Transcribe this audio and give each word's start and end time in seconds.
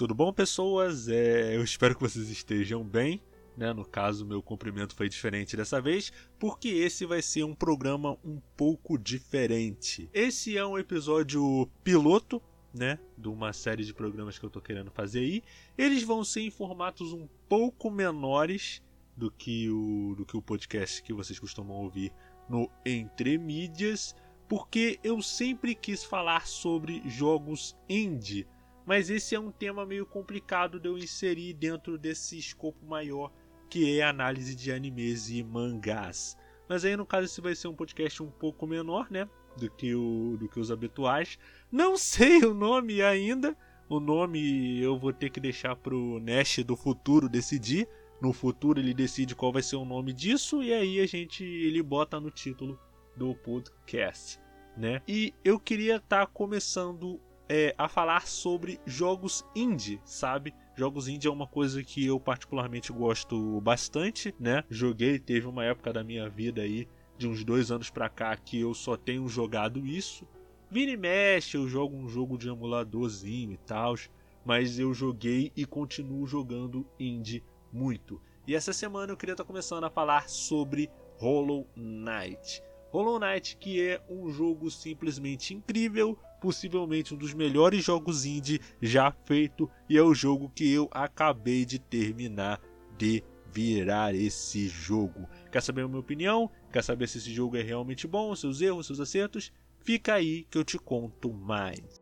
Tudo 0.00 0.14
bom, 0.14 0.32
pessoas? 0.32 1.08
É, 1.08 1.54
eu 1.54 1.62
espero 1.62 1.94
que 1.94 2.00
vocês 2.00 2.30
estejam 2.30 2.82
bem. 2.82 3.20
Né? 3.54 3.70
No 3.74 3.84
caso, 3.84 4.24
meu 4.24 4.42
cumprimento 4.42 4.96
foi 4.96 5.10
diferente 5.10 5.58
dessa 5.58 5.78
vez, 5.78 6.10
porque 6.38 6.68
esse 6.68 7.04
vai 7.04 7.20
ser 7.20 7.44
um 7.44 7.54
programa 7.54 8.16
um 8.24 8.40
pouco 8.56 8.96
diferente. 8.96 10.08
Esse 10.14 10.56
é 10.56 10.64
um 10.64 10.78
episódio 10.78 11.68
piloto, 11.84 12.40
né, 12.72 12.98
de 13.18 13.28
uma 13.28 13.52
série 13.52 13.84
de 13.84 13.92
programas 13.92 14.38
que 14.38 14.46
eu 14.46 14.48
tô 14.48 14.58
querendo 14.58 14.90
fazer 14.90 15.18
aí. 15.18 15.42
Eles 15.76 16.02
vão 16.02 16.24
ser 16.24 16.40
em 16.40 16.50
formatos 16.50 17.12
um 17.12 17.28
pouco 17.46 17.90
menores 17.90 18.82
do 19.14 19.30
que 19.30 19.68
o 19.68 20.14
do 20.16 20.24
que 20.24 20.34
o 20.34 20.40
podcast 20.40 21.02
que 21.02 21.12
vocês 21.12 21.38
costumam 21.38 21.76
ouvir 21.76 22.10
no 22.48 22.70
Entre 22.86 23.36
Mídias, 23.36 24.16
porque 24.48 24.98
eu 25.04 25.20
sempre 25.20 25.74
quis 25.74 26.02
falar 26.02 26.46
sobre 26.46 27.02
jogos 27.06 27.76
indie, 27.86 28.46
mas 28.90 29.08
esse 29.08 29.36
é 29.36 29.38
um 29.38 29.52
tema 29.52 29.86
meio 29.86 30.04
complicado 30.04 30.80
de 30.80 30.88
eu 30.88 30.98
inserir 30.98 31.52
dentro 31.52 31.96
desse 31.96 32.36
escopo 32.36 32.84
maior 32.84 33.30
que 33.68 34.00
é 34.00 34.02
análise 34.02 34.52
de 34.56 34.72
animes 34.72 35.30
e 35.30 35.44
mangás. 35.44 36.36
Mas 36.68 36.84
aí 36.84 36.96
no 36.96 37.06
caso 37.06 37.26
esse 37.26 37.40
vai 37.40 37.54
ser 37.54 37.68
um 37.68 37.74
podcast 37.76 38.20
um 38.20 38.32
pouco 38.32 38.66
menor, 38.66 39.08
né, 39.08 39.28
do 39.56 39.70
que 39.70 39.94
o 39.94 40.36
do 40.40 40.48
que 40.48 40.58
os 40.58 40.72
habituais. 40.72 41.38
Não 41.70 41.94
sei 41.96 42.44
o 42.44 42.52
nome 42.52 43.00
ainda. 43.00 43.56
O 43.88 44.00
nome 44.00 44.80
eu 44.80 44.98
vou 44.98 45.12
ter 45.12 45.30
que 45.30 45.38
deixar 45.38 45.76
pro 45.76 46.18
Nash 46.18 46.58
do 46.64 46.74
futuro 46.74 47.28
decidir. 47.28 47.86
No 48.20 48.32
futuro 48.32 48.80
ele 48.80 48.92
decide 48.92 49.36
qual 49.36 49.52
vai 49.52 49.62
ser 49.62 49.76
o 49.76 49.84
nome 49.84 50.12
disso 50.12 50.64
e 50.64 50.72
aí 50.72 50.98
a 50.98 51.06
gente 51.06 51.44
ele 51.44 51.80
bota 51.80 52.18
no 52.18 52.28
título 52.28 52.76
do 53.16 53.36
podcast, 53.36 54.40
né? 54.76 55.00
E 55.06 55.32
eu 55.44 55.60
queria 55.60 55.98
estar 55.98 56.26
tá 56.26 56.32
começando 56.32 57.20
é, 57.52 57.74
a 57.76 57.88
falar 57.88 58.28
sobre 58.28 58.80
jogos 58.86 59.44
indie, 59.56 60.00
sabe? 60.04 60.54
Jogos 60.76 61.08
indie 61.08 61.26
é 61.26 61.30
uma 61.32 61.48
coisa 61.48 61.82
que 61.82 62.06
eu 62.06 62.20
particularmente 62.20 62.92
gosto 62.92 63.60
bastante, 63.60 64.32
né? 64.38 64.62
Joguei, 64.70 65.18
teve 65.18 65.48
uma 65.48 65.64
época 65.64 65.92
da 65.92 66.04
minha 66.04 66.28
vida 66.28 66.62
aí, 66.62 66.86
de 67.18 67.26
uns 67.26 67.42
dois 67.42 67.72
anos 67.72 67.90
pra 67.90 68.08
cá, 68.08 68.36
que 68.36 68.60
eu 68.60 68.72
só 68.72 68.96
tenho 68.96 69.26
jogado 69.28 69.84
isso. 69.84 70.24
Vira 70.70 70.92
e 70.92 70.96
mexe, 70.96 71.56
eu 71.56 71.66
jogo 71.66 71.96
um 71.96 72.08
jogo 72.08 72.38
de 72.38 72.48
emuladorzinho 72.48 73.50
e 73.50 73.56
tal, 73.56 73.96
mas 74.44 74.78
eu 74.78 74.94
joguei 74.94 75.50
e 75.56 75.64
continuo 75.64 76.24
jogando 76.28 76.86
indie 77.00 77.42
muito. 77.72 78.22
E 78.46 78.54
essa 78.54 78.72
semana 78.72 79.12
eu 79.12 79.16
queria 79.16 79.32
estar 79.32 79.44
começando 79.44 79.82
a 79.82 79.90
falar 79.90 80.28
sobre 80.28 80.88
Hollow 81.18 81.66
Knight. 81.74 82.62
Hollow 82.90 83.18
Knight, 83.18 83.56
que 83.56 83.80
é 83.80 84.00
um 84.08 84.30
jogo 84.30 84.70
simplesmente 84.70 85.54
incrível, 85.54 86.18
possivelmente 86.40 87.14
um 87.14 87.16
dos 87.16 87.32
melhores 87.32 87.84
jogos 87.84 88.24
indie 88.24 88.60
já 88.80 89.12
feito, 89.24 89.70
e 89.88 89.96
é 89.96 90.02
o 90.02 90.14
jogo 90.14 90.50
que 90.54 90.70
eu 90.72 90.88
acabei 90.92 91.64
de 91.64 91.78
terminar 91.78 92.60
de 92.98 93.22
virar 93.52 94.14
esse 94.14 94.68
jogo. 94.68 95.28
Quer 95.50 95.62
saber 95.62 95.82
a 95.82 95.88
minha 95.88 96.00
opinião? 96.00 96.50
Quer 96.72 96.84
saber 96.84 97.08
se 97.08 97.18
esse 97.18 97.32
jogo 97.32 97.56
é 97.56 97.62
realmente 97.62 98.06
bom, 98.06 98.34
seus 98.34 98.60
erros, 98.60 98.86
seus 98.86 99.00
acertos? 99.00 99.52
Fica 99.80 100.14
aí 100.14 100.44
que 100.50 100.58
eu 100.58 100.64
te 100.64 100.78
conto 100.78 101.32
mais. 101.32 101.99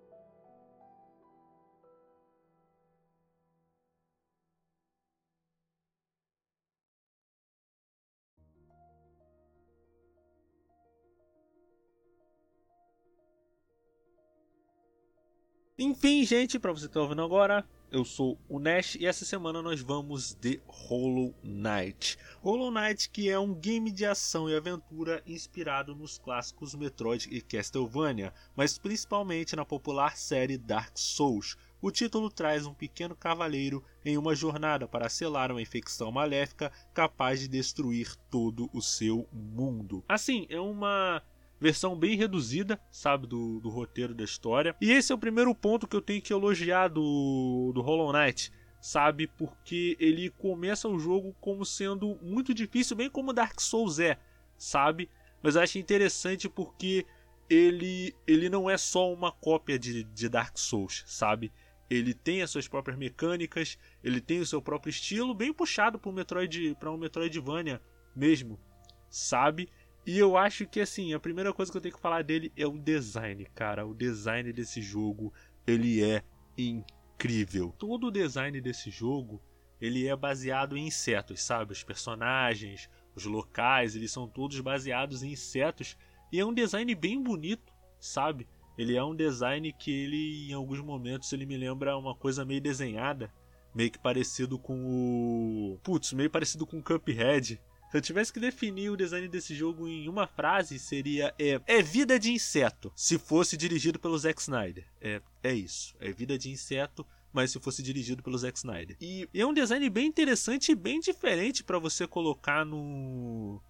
Enfim, 15.81 16.25
gente, 16.25 16.59
para 16.59 16.73
você 16.73 16.89
que 16.89 16.95
tá 16.95 17.01
ouvindo 17.01 17.23
agora, 17.23 17.65
eu 17.89 18.05
sou 18.05 18.37
o 18.49 18.59
Nash 18.59 18.97
e 18.97 19.07
essa 19.07 19.25
semana 19.25 19.63
nós 19.63 19.81
vamos 19.81 20.35
de 20.35 20.61
Hollow 20.67 21.33
Knight. 21.41 22.19
Hollow 22.43 22.73
Knight 22.73 23.09
que 23.09 23.31
é 23.31 23.39
um 23.39 23.55
game 23.55 23.93
de 23.93 24.05
ação 24.05 24.51
e 24.51 24.57
aventura 24.57 25.23
inspirado 25.25 25.95
nos 25.95 26.19
clássicos 26.19 26.75
Metroid 26.75 27.29
e 27.31 27.41
Castlevania, 27.41 28.35
mas 28.57 28.77
principalmente 28.77 29.55
na 29.55 29.65
popular 29.65 30.17
série 30.17 30.59
Dark 30.59 30.99
Souls. 30.99 31.57
O 31.81 31.93
título 31.93 32.29
traz 32.29 32.67
um 32.67 32.75
pequeno 32.75 33.15
cavaleiro 33.15 33.85
em 34.05 34.19
uma 34.19 34.35
jornada 34.35 34.89
para 34.89 35.09
selar 35.09 35.53
uma 35.53 35.63
infecção 35.63 36.11
maléfica 36.11 36.73
capaz 36.93 37.39
de 37.39 37.47
destruir 37.47 38.17
todo 38.29 38.69
o 38.73 38.83
seu 38.83 39.29
mundo. 39.33 40.05
Assim, 40.09 40.45
é 40.51 40.59
uma 40.59 41.23
versão 41.61 41.97
bem 41.97 42.17
reduzida, 42.17 42.81
sabe, 42.91 43.27
do, 43.27 43.61
do 43.61 43.69
roteiro 43.69 44.15
da 44.15 44.25
história. 44.25 44.75
E 44.81 44.91
esse 44.91 45.13
é 45.13 45.15
o 45.15 45.19
primeiro 45.19 45.55
ponto 45.55 45.87
que 45.87 45.97
eu 45.97 46.03
tenho 46.03 46.23
que 46.23 46.33
elogiar 46.33 46.89
do, 46.89 47.73
do 47.75 47.81
Hollow 47.81 48.13
Knight, 48.13 48.53
sabe, 48.81 49.27
porque 49.27 49.97
ele 49.99 50.31
começa 50.31 50.89
o 50.89 50.99
jogo 50.99 51.35
como 51.41 51.65
sendo 51.65 52.19
muito 52.23 52.55
difícil, 52.55 52.97
bem 52.97 53.11
como 53.11 53.33
Dark 53.33 53.61
Souls 53.61 53.99
é, 53.99 54.19
sabe? 54.57 55.11
Mas 55.43 55.57
eu 55.57 55.63
acho 55.63 55.79
interessante 55.79 56.49
porque 56.49 57.05
ele, 57.49 58.15
ele 58.27 58.49
não 58.49 58.69
é 58.69 58.77
só 58.77 59.13
uma 59.13 59.33
cópia 59.33 59.79
de, 59.79 60.05
de 60.05 60.29
Dark 60.29 60.57
Souls, 60.59 61.03
sabe? 61.07 61.53
Ele 61.91 62.13
tem 62.13 62.43
as 62.43 62.51
suas 62.51 62.69
próprias 62.69 62.99
mecânicas, 62.99 63.79
ele 64.05 64.21
tem 64.21 64.41
o 64.41 64.47
seu 64.47 64.61
próprio 64.61 64.91
estilo, 64.91 65.35
bem 65.35 65.53
puxado 65.53 65.99
para 65.99 66.11
um 66.11 66.15
Metroid, 66.15 66.77
para 66.79 66.93
um 66.93 66.99
Metroidvania 66.99 67.81
mesmo, 68.15 68.61
sabe? 69.09 69.71
E 70.09 70.19
eu 70.19 70.39
acho 70.39 70.67
que 70.67 70.81
assim, 70.81 71.13
a 71.13 71.21
primeira 71.21 71.53
coisa 71.53 71.71
que 71.71 71.77
eu 71.77 71.83
tenho 71.83 71.95
que 71.95 72.01
falar 72.01 72.25
dele 72.25 72.51
é 72.57 72.67
o 72.67 72.79
design, 72.79 73.45
cara. 73.55 73.87
O 73.87 73.93
design 73.93 74.51
desse 74.55 74.81
jogo, 74.81 75.35
ele 75.67 76.03
é 76.03 76.25
incrível. 76.57 77.75
Todo 77.79 78.07
o 78.07 78.11
design 78.11 78.59
desse 78.59 78.91
jogo, 78.91 79.39
ele 79.79 80.07
é 80.07 80.17
baseado 80.17 80.79
em 80.79 80.87
insetos, 80.87 81.43
sabe? 81.43 81.73
Os 81.73 81.85
personagens, 81.85 82.89
os 83.15 83.27
locais, 83.27 83.95
eles 83.95 84.11
são 84.11 84.27
todos 84.27 84.59
baseados 84.63 85.23
em 85.23 85.33
insetos 85.33 85.95
e 86.33 86.41
é 86.41 86.47
um 86.47 86.55
design 86.55 86.95
bem 86.95 87.23
bonito, 87.23 87.71
sabe? 88.01 88.49
Ele 88.79 88.97
é 88.97 89.05
um 89.05 89.15
design 89.15 89.71
que 89.75 89.91
ele 89.91 90.49
em 90.49 90.55
alguns 90.55 90.81
momentos 90.81 91.31
ele 91.35 91.45
me 91.45 91.59
lembra 91.59 91.99
uma 91.99 92.15
coisa 92.15 92.47
meio 92.47 92.63
desenhada, 92.63 93.31
meio 93.75 93.91
que 93.91 93.99
parecido 93.99 94.59
com 94.59 94.87
o, 94.87 95.79
putz, 95.83 96.15
meio 96.15 96.31
parecido 96.31 96.67
com 96.67 96.79
o 96.79 96.83
Cuphead, 96.83 97.61
se 97.91 97.97
eu 97.97 98.01
tivesse 98.03 98.33
que 98.33 98.41
definir 98.41 98.91
o 98.91 98.97
design 98.97 99.27
desse 99.29 99.55
jogo 99.55 99.89
em 99.89 100.09
uma 100.09 100.27
frase, 100.27 100.79
seria: 100.79 101.35
é, 101.39 101.61
é 101.67 101.83
vida 101.83 102.19
de 102.19 102.33
inseto, 102.33 102.93
se 102.95 103.19
fosse 103.19 103.57
dirigido 103.57 103.99
pelo 103.99 104.19
Zack 104.19 104.41
Snyder. 104.41 104.87
É, 105.01 105.23
é 105.43 105.55
isso. 105.55 105.97
É 105.99 106.13
vida 106.13 106.39
de 106.39 106.51
inseto, 106.51 107.07
mas 107.33 107.51
se 107.51 107.59
fosse 107.59 107.83
dirigido 107.83 108.23
pelo 108.23 108.37
Zack 108.37 108.59
Snyder. 108.59 108.97
E 109.01 109.29
é 109.33 109.47
um 109.47 109.55
design 109.55 109.89
bem 109.89 110.07
interessante 110.07 110.73
e 110.73 110.75
bem 110.75 111.01
diferente 111.01 111.65
para 111.65 111.79
você 111.79 112.07
colocar 112.07 112.65
no 112.65 113.61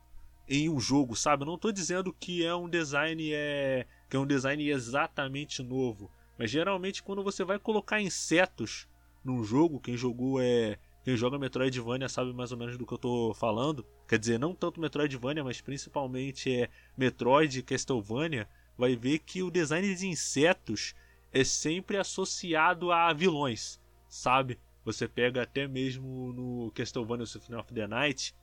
em 0.48 0.68
um 0.68 0.80
jogo, 0.80 1.14
sabe? 1.14 1.42
Eu 1.42 1.46
não 1.46 1.56
estou 1.56 1.70
dizendo 1.70 2.12
que 2.12 2.44
é 2.44 2.54
um 2.54 2.68
design 2.68 3.32
é 3.32 3.86
que 4.08 4.16
é 4.16 4.18
um 4.18 4.26
design 4.26 4.68
exatamente 4.68 5.62
novo, 5.62 6.10
mas 6.38 6.50
geralmente 6.50 7.02
quando 7.02 7.22
você 7.22 7.44
vai 7.44 7.58
colocar 7.58 8.00
insetos 8.00 8.88
num 9.22 9.44
jogo, 9.44 9.78
quem 9.78 9.96
jogou 9.96 10.40
é 10.40 10.78
quem 11.08 11.16
joga 11.16 11.38
Metroidvania 11.38 12.06
sabe 12.06 12.34
mais 12.34 12.52
ou 12.52 12.58
menos 12.58 12.76
do 12.76 12.84
que 12.84 12.92
eu 12.92 12.98
tô 12.98 13.32
falando. 13.32 13.82
Quer 14.06 14.18
dizer, 14.18 14.38
não 14.38 14.54
tanto 14.54 14.78
Metroidvania, 14.78 15.42
mas 15.42 15.58
principalmente 15.58 16.54
é 16.54 16.68
Metroid 16.98 17.58
e 17.58 17.62
Castlevania. 17.62 18.46
Vai 18.76 18.94
ver 18.94 19.20
que 19.20 19.42
o 19.42 19.50
design 19.50 19.94
de 19.94 20.06
insetos 20.06 20.94
é 21.32 21.42
sempre 21.44 21.96
associado 21.96 22.92
a 22.92 23.10
vilões, 23.14 23.80
sabe? 24.06 24.60
Você 24.84 25.08
pega 25.08 25.44
até 25.44 25.66
mesmo 25.66 26.30
no 26.34 26.70
Castlevania 26.72 27.24
Symphony 27.24 27.58
of 27.58 27.72
the 27.72 27.86
Night, 27.86 28.34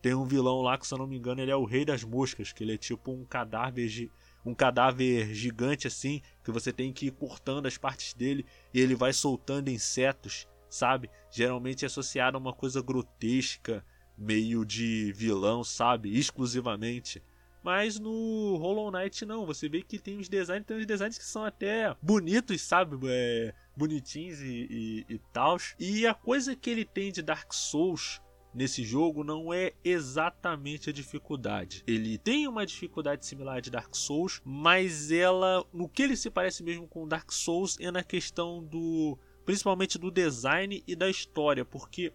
tem 0.00 0.14
um 0.14 0.24
vilão 0.24 0.60
lá 0.60 0.78
que, 0.78 0.86
se 0.86 0.94
eu 0.94 0.98
não 0.98 1.08
me 1.08 1.16
engano, 1.16 1.40
ele 1.40 1.50
é 1.50 1.56
o 1.56 1.64
Rei 1.64 1.84
das 1.84 2.04
Moscas, 2.04 2.52
que 2.52 2.62
ele 2.62 2.74
é 2.74 2.78
tipo 2.78 3.10
um 3.10 3.24
cadáver, 3.24 4.08
um 4.46 4.54
cadáver 4.54 5.34
gigante 5.34 5.88
assim, 5.88 6.22
que 6.44 6.52
você 6.52 6.72
tem 6.72 6.92
que 6.92 7.06
ir 7.06 7.10
cortando 7.10 7.66
as 7.66 7.76
partes 7.76 8.14
dele 8.14 8.46
e 8.72 8.78
ele 8.78 8.94
vai 8.94 9.12
soltando 9.12 9.68
insetos 9.68 10.46
sabe? 10.74 11.08
Geralmente 11.30 11.84
é 11.84 11.86
associado 11.86 12.36
a 12.36 12.40
uma 12.40 12.52
coisa 12.52 12.82
grotesca, 12.82 13.84
meio 14.18 14.64
de 14.64 15.12
vilão, 15.12 15.62
sabe? 15.62 16.18
Exclusivamente. 16.18 17.22
Mas 17.62 17.98
no 17.98 18.56
Hollow 18.56 18.90
Knight 18.90 19.24
não, 19.24 19.46
você 19.46 19.68
vê 19.68 19.82
que 19.82 19.98
tem 19.98 20.18
uns 20.18 20.28
designs, 20.28 20.66
tem 20.66 20.76
uns 20.76 20.86
designs 20.86 21.16
que 21.16 21.24
são 21.24 21.44
até 21.44 21.94
bonitos, 22.02 22.60
sabe? 22.60 22.98
É, 23.06 23.54
bonitinhos 23.76 24.40
e, 24.40 24.66
e, 25.08 25.14
e 25.14 25.18
tal. 25.32 25.56
E 25.78 26.06
a 26.06 26.12
coisa 26.12 26.54
que 26.54 26.68
ele 26.68 26.84
tem 26.84 27.10
de 27.10 27.22
Dark 27.22 27.52
Souls 27.54 28.20
nesse 28.52 28.84
jogo 28.84 29.24
não 29.24 29.52
é 29.52 29.72
exatamente 29.84 30.90
a 30.90 30.92
dificuldade. 30.92 31.82
Ele 31.86 32.18
tem 32.18 32.46
uma 32.46 32.66
dificuldade 32.66 33.24
similar 33.24 33.60
de 33.60 33.70
Dark 33.70 33.94
Souls, 33.94 34.42
mas 34.44 35.10
ela, 35.10 35.64
no 35.72 35.88
que 35.88 36.02
ele 36.02 36.16
se 36.16 36.30
parece 36.30 36.62
mesmo 36.62 36.86
com 36.86 37.08
Dark 37.08 37.32
Souls 37.32 37.78
é 37.80 37.90
na 37.90 38.02
questão 38.02 38.62
do 38.62 39.18
principalmente 39.44 39.98
do 39.98 40.10
design 40.10 40.82
e 40.86 40.96
da 40.96 41.08
história, 41.08 41.64
porque 41.64 42.12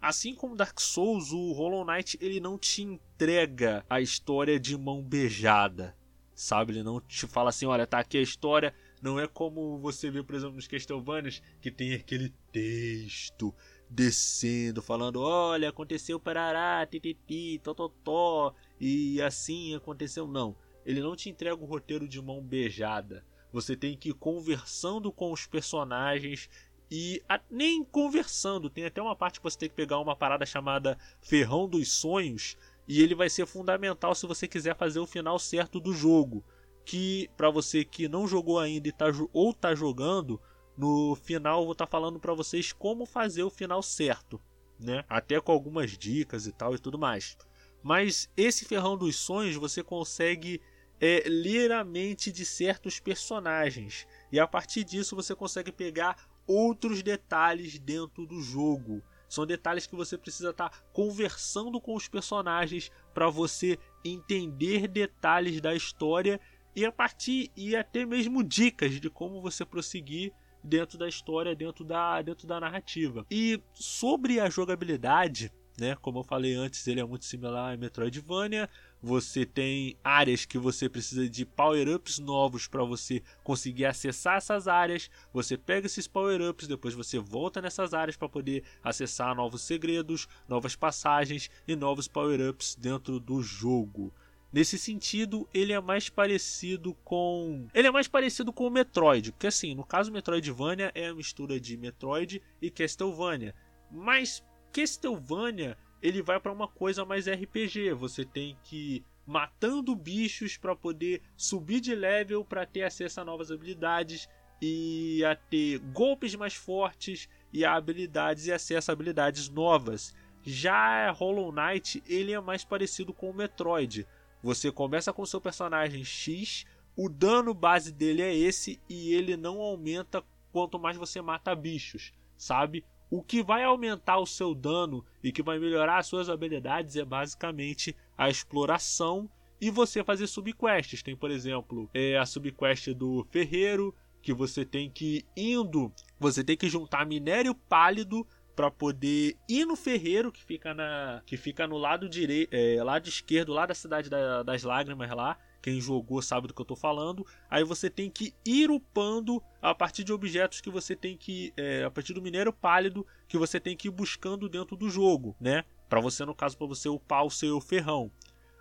assim 0.00 0.34
como 0.34 0.56
Dark 0.56 0.80
Souls, 0.80 1.30
o 1.32 1.52
Hollow 1.52 1.84
Knight 1.84 2.18
ele 2.20 2.40
não 2.40 2.58
te 2.58 2.82
entrega 2.82 3.84
a 3.88 4.00
história 4.00 4.58
de 4.58 4.76
mão 4.76 5.02
beijada, 5.02 5.96
sabe? 6.34 6.72
Ele 6.72 6.82
não 6.82 7.00
te 7.00 7.26
fala 7.26 7.50
assim, 7.50 7.66
olha, 7.66 7.86
tá 7.86 8.00
aqui 8.00 8.18
a 8.18 8.22
história. 8.22 8.74
Não 9.00 9.18
é 9.18 9.26
como 9.26 9.78
você 9.78 10.10
vê, 10.10 10.22
por 10.22 10.34
exemplo, 10.34 10.56
nos 10.56 10.66
Castlevanias, 10.66 11.42
que 11.60 11.70
tem 11.70 11.94
aquele 11.94 12.32
texto 12.52 13.54
descendo, 13.88 14.80
falando, 14.80 15.20
olha, 15.20 15.68
aconteceu 15.68 16.18
parará, 16.18 16.86
tititi, 16.86 17.60
tototó, 17.62 18.54
e 18.80 19.20
assim 19.20 19.74
aconteceu. 19.74 20.26
Não, 20.26 20.56
ele 20.86 21.00
não 21.00 21.14
te 21.14 21.28
entrega 21.28 21.62
o 21.62 21.66
roteiro 21.66 22.08
de 22.08 22.20
mão 22.20 22.40
beijada. 22.40 23.24
Você 23.52 23.76
tem 23.76 23.96
que 23.96 24.10
ir 24.10 24.14
conversando 24.14 25.12
com 25.12 25.30
os 25.32 25.46
personagens 25.46 26.48
e 26.90 27.22
a, 27.28 27.40
nem 27.50 27.84
conversando. 27.84 28.70
Tem 28.70 28.84
até 28.84 29.00
uma 29.00 29.16
parte 29.16 29.40
que 29.40 29.44
você 29.44 29.58
tem 29.58 29.68
que 29.68 29.74
pegar 29.74 29.98
uma 29.98 30.16
parada 30.16 30.46
chamada 30.46 30.98
Ferrão 31.20 31.68
dos 31.68 31.92
Sonhos 31.92 32.56
e 32.88 33.02
ele 33.02 33.14
vai 33.14 33.30
ser 33.30 33.46
fundamental 33.46 34.14
se 34.14 34.26
você 34.26 34.48
quiser 34.48 34.76
fazer 34.76 34.98
o 34.98 35.06
final 35.06 35.38
certo 35.38 35.78
do 35.78 35.92
jogo. 35.92 36.44
Que 36.84 37.30
para 37.36 37.50
você 37.50 37.84
que 37.84 38.08
não 38.08 38.26
jogou 38.26 38.58
ainda 38.58 38.88
e 38.88 38.92
tá, 38.92 39.06
ou 39.32 39.54
tá 39.54 39.74
jogando, 39.74 40.40
no 40.76 41.14
final 41.14 41.62
vou 41.62 41.72
estar 41.72 41.86
tá 41.86 41.90
falando 41.90 42.18
para 42.18 42.34
vocês 42.34 42.72
como 42.72 43.06
fazer 43.06 43.42
o 43.42 43.50
final 43.50 43.82
certo, 43.82 44.40
né? 44.80 45.04
Até 45.08 45.40
com 45.40 45.52
algumas 45.52 45.96
dicas 45.96 46.46
e 46.46 46.52
tal 46.52 46.74
e 46.74 46.78
tudo 46.78 46.98
mais. 46.98 47.36
Mas 47.82 48.30
esse 48.36 48.64
ferrão 48.64 48.96
dos 48.96 49.16
sonhos 49.16 49.56
você 49.56 49.82
consegue 49.82 50.60
é, 51.02 51.24
ler 51.26 51.72
a 51.72 51.82
mente 51.82 52.30
de 52.30 52.46
certos 52.46 53.00
personagens 53.00 54.06
e 54.30 54.38
a 54.38 54.46
partir 54.46 54.84
disso 54.84 55.16
você 55.16 55.34
consegue 55.34 55.72
pegar 55.72 56.28
outros 56.46 57.02
detalhes 57.02 57.76
dentro 57.76 58.24
do 58.24 58.40
jogo. 58.40 59.02
São 59.28 59.44
detalhes 59.44 59.84
que 59.84 59.96
você 59.96 60.16
precisa 60.16 60.50
estar 60.50 60.68
tá 60.68 60.78
conversando 60.92 61.80
com 61.80 61.96
os 61.96 62.06
personagens 62.06 62.88
para 63.12 63.28
você 63.28 63.80
entender 64.04 64.86
detalhes 64.86 65.60
da 65.60 65.74
história 65.74 66.38
e 66.76 66.84
a 66.84 66.92
partir 66.92 67.50
e 67.56 67.74
até 67.74 68.06
mesmo 68.06 68.44
dicas 68.44 69.00
de 69.00 69.10
como 69.10 69.42
você 69.42 69.64
prosseguir 69.64 70.32
dentro 70.62 70.96
da 70.96 71.08
história, 71.08 71.56
dentro 71.56 71.84
da, 71.84 72.22
dentro 72.22 72.46
da 72.46 72.60
narrativa. 72.60 73.26
E 73.28 73.60
sobre 73.72 74.38
a 74.38 74.48
jogabilidade, 74.48 75.50
né, 75.78 75.96
como 75.96 76.20
eu 76.20 76.24
falei 76.24 76.54
antes, 76.54 76.86
ele 76.86 77.00
é 77.00 77.04
muito 77.04 77.24
similar 77.24 77.72
a 77.72 77.76
Metroidvania. 77.76 78.68
Você 79.02 79.44
tem 79.44 79.96
áreas 80.04 80.44
que 80.44 80.56
você 80.56 80.88
precisa 80.88 81.28
de 81.28 81.44
power-ups 81.44 82.20
novos 82.20 82.68
para 82.68 82.84
você 82.84 83.20
conseguir 83.42 83.84
acessar 83.84 84.36
essas 84.36 84.68
áreas. 84.68 85.10
Você 85.32 85.58
pega 85.58 85.86
esses 85.86 86.06
power-ups, 86.06 86.68
depois 86.68 86.94
você 86.94 87.18
volta 87.18 87.60
nessas 87.60 87.92
áreas 87.94 88.16
para 88.16 88.28
poder 88.28 88.62
acessar 88.82 89.34
novos 89.34 89.62
segredos, 89.62 90.28
novas 90.48 90.76
passagens 90.76 91.50
e 91.66 91.74
novos 91.74 92.06
power-ups 92.06 92.76
dentro 92.76 93.18
do 93.18 93.42
jogo. 93.42 94.14
Nesse 94.52 94.78
sentido, 94.78 95.48
ele 95.52 95.72
é 95.72 95.80
mais 95.80 96.08
parecido 96.08 96.94
com. 97.02 97.66
Ele 97.74 97.88
é 97.88 97.90
mais 97.90 98.06
parecido 98.06 98.52
com 98.52 98.66
o 98.66 98.70
Metroid. 98.70 99.32
Porque 99.32 99.46
assim, 99.48 99.74
no 99.74 99.82
caso 99.82 100.12
Metroidvania 100.12 100.92
é 100.94 101.08
a 101.08 101.14
mistura 101.14 101.58
de 101.58 101.76
Metroid 101.76 102.40
e 102.60 102.70
Castlevania. 102.70 103.54
Mas 103.90 104.44
Castlevania 104.70 105.76
ele 106.02 106.22
vai 106.22 106.40
para 106.40 106.52
uma 106.52 106.68
coisa 106.68 107.04
mais 107.04 107.26
RPG. 107.26 107.92
Você 107.94 108.24
tem 108.24 108.56
que 108.64 108.96
ir 108.96 109.04
matando 109.26 109.94
bichos 109.94 110.56
para 110.56 110.74
poder 110.74 111.22
subir 111.36 111.80
de 111.80 111.94
level 111.94 112.44
para 112.44 112.66
ter 112.66 112.82
acesso 112.82 113.20
a 113.20 113.24
novas 113.24 113.50
habilidades 113.50 114.28
e 114.60 115.24
a 115.24 115.34
ter 115.36 115.78
golpes 115.78 116.34
mais 116.34 116.54
fortes 116.54 117.28
e 117.52 117.64
habilidades 117.64 118.46
e 118.46 118.52
acesso 118.52 118.90
a 118.90 118.94
habilidades 118.94 119.48
novas. 119.48 120.14
Já 120.44 121.10
Hollow 121.12 121.52
Knight 121.52 122.02
ele 122.06 122.32
é 122.32 122.40
mais 122.40 122.64
parecido 122.64 123.12
com 123.12 123.30
o 123.30 123.34
Metroid 123.34 124.06
você 124.42 124.72
começa 124.72 125.12
com 125.12 125.24
seu 125.24 125.40
personagem 125.40 126.04
X, 126.04 126.66
o 126.96 127.08
dano 127.08 127.54
base 127.54 127.92
dele 127.92 128.22
é 128.22 128.34
esse 128.34 128.80
e 128.88 129.14
ele 129.14 129.36
não 129.36 129.60
aumenta 129.60 130.22
quanto 130.50 130.78
mais 130.78 130.96
você 130.96 131.22
mata 131.22 131.54
bichos, 131.54 132.12
sabe? 132.36 132.84
O 133.12 133.22
que 133.22 133.42
vai 133.42 133.62
aumentar 133.62 134.16
o 134.16 134.24
seu 134.24 134.54
dano 134.54 135.04
e 135.22 135.30
que 135.30 135.42
vai 135.42 135.58
melhorar 135.58 135.98
as 135.98 136.06
suas 136.06 136.30
habilidades 136.30 136.96
é 136.96 137.04
basicamente 137.04 137.94
a 138.16 138.30
exploração 138.30 139.28
e 139.60 139.70
você 139.70 140.02
fazer 140.02 140.26
subquests. 140.26 141.02
Tem, 141.02 141.14
por 141.14 141.30
exemplo, 141.30 141.90
é 141.92 142.16
a 142.16 142.24
subquest 142.24 142.94
do 142.94 143.22
ferreiro, 143.30 143.94
que 144.22 144.32
você 144.32 144.64
tem 144.64 144.90
que 144.90 145.26
indo, 145.36 145.92
você 146.18 146.42
tem 146.42 146.56
que 146.56 146.70
juntar 146.70 147.04
minério 147.04 147.54
pálido 147.54 148.26
para 148.56 148.70
poder 148.70 149.36
ir 149.46 149.66
no 149.66 149.76
ferreiro 149.76 150.32
que 150.32 150.42
fica 150.42 150.72
na 150.72 151.22
que 151.26 151.36
fica 151.36 151.66
no 151.66 151.76
lado 151.76 152.08
direito, 152.08 152.48
é, 152.50 152.82
lado 152.82 153.10
esquerdo, 153.10 153.52
lá 153.52 153.66
da 153.66 153.74
cidade 153.74 154.08
da, 154.08 154.42
das 154.42 154.62
lágrimas 154.62 155.10
lá. 155.10 155.36
Quem 155.62 155.80
jogou 155.80 156.20
sabe 156.20 156.48
do 156.48 156.54
que 156.54 156.60
eu 156.60 156.66
tô 156.66 156.74
falando. 156.74 157.24
Aí 157.48 157.62
você 157.62 157.88
tem 157.88 158.10
que 158.10 158.34
ir 158.44 158.68
upando 158.68 159.40
a 159.62 159.72
partir 159.72 160.02
de 160.02 160.12
objetos 160.12 160.60
que 160.60 160.68
você 160.68 160.96
tem 160.96 161.16
que. 161.16 161.52
É, 161.56 161.84
a 161.84 161.90
partir 161.90 162.12
do 162.12 162.20
minério 162.20 162.52
pálido 162.52 163.06
que 163.28 163.38
você 163.38 163.60
tem 163.60 163.76
que 163.76 163.86
ir 163.86 163.92
buscando 163.92 164.48
dentro 164.48 164.76
do 164.76 164.90
jogo, 164.90 165.36
né? 165.40 165.64
Para 165.88 166.00
você, 166.00 166.24
no 166.24 166.34
caso, 166.34 166.58
para 166.58 166.66
você 166.66 166.88
upar 166.88 167.24
o 167.24 167.30
seu 167.30 167.60
ferrão. 167.60 168.10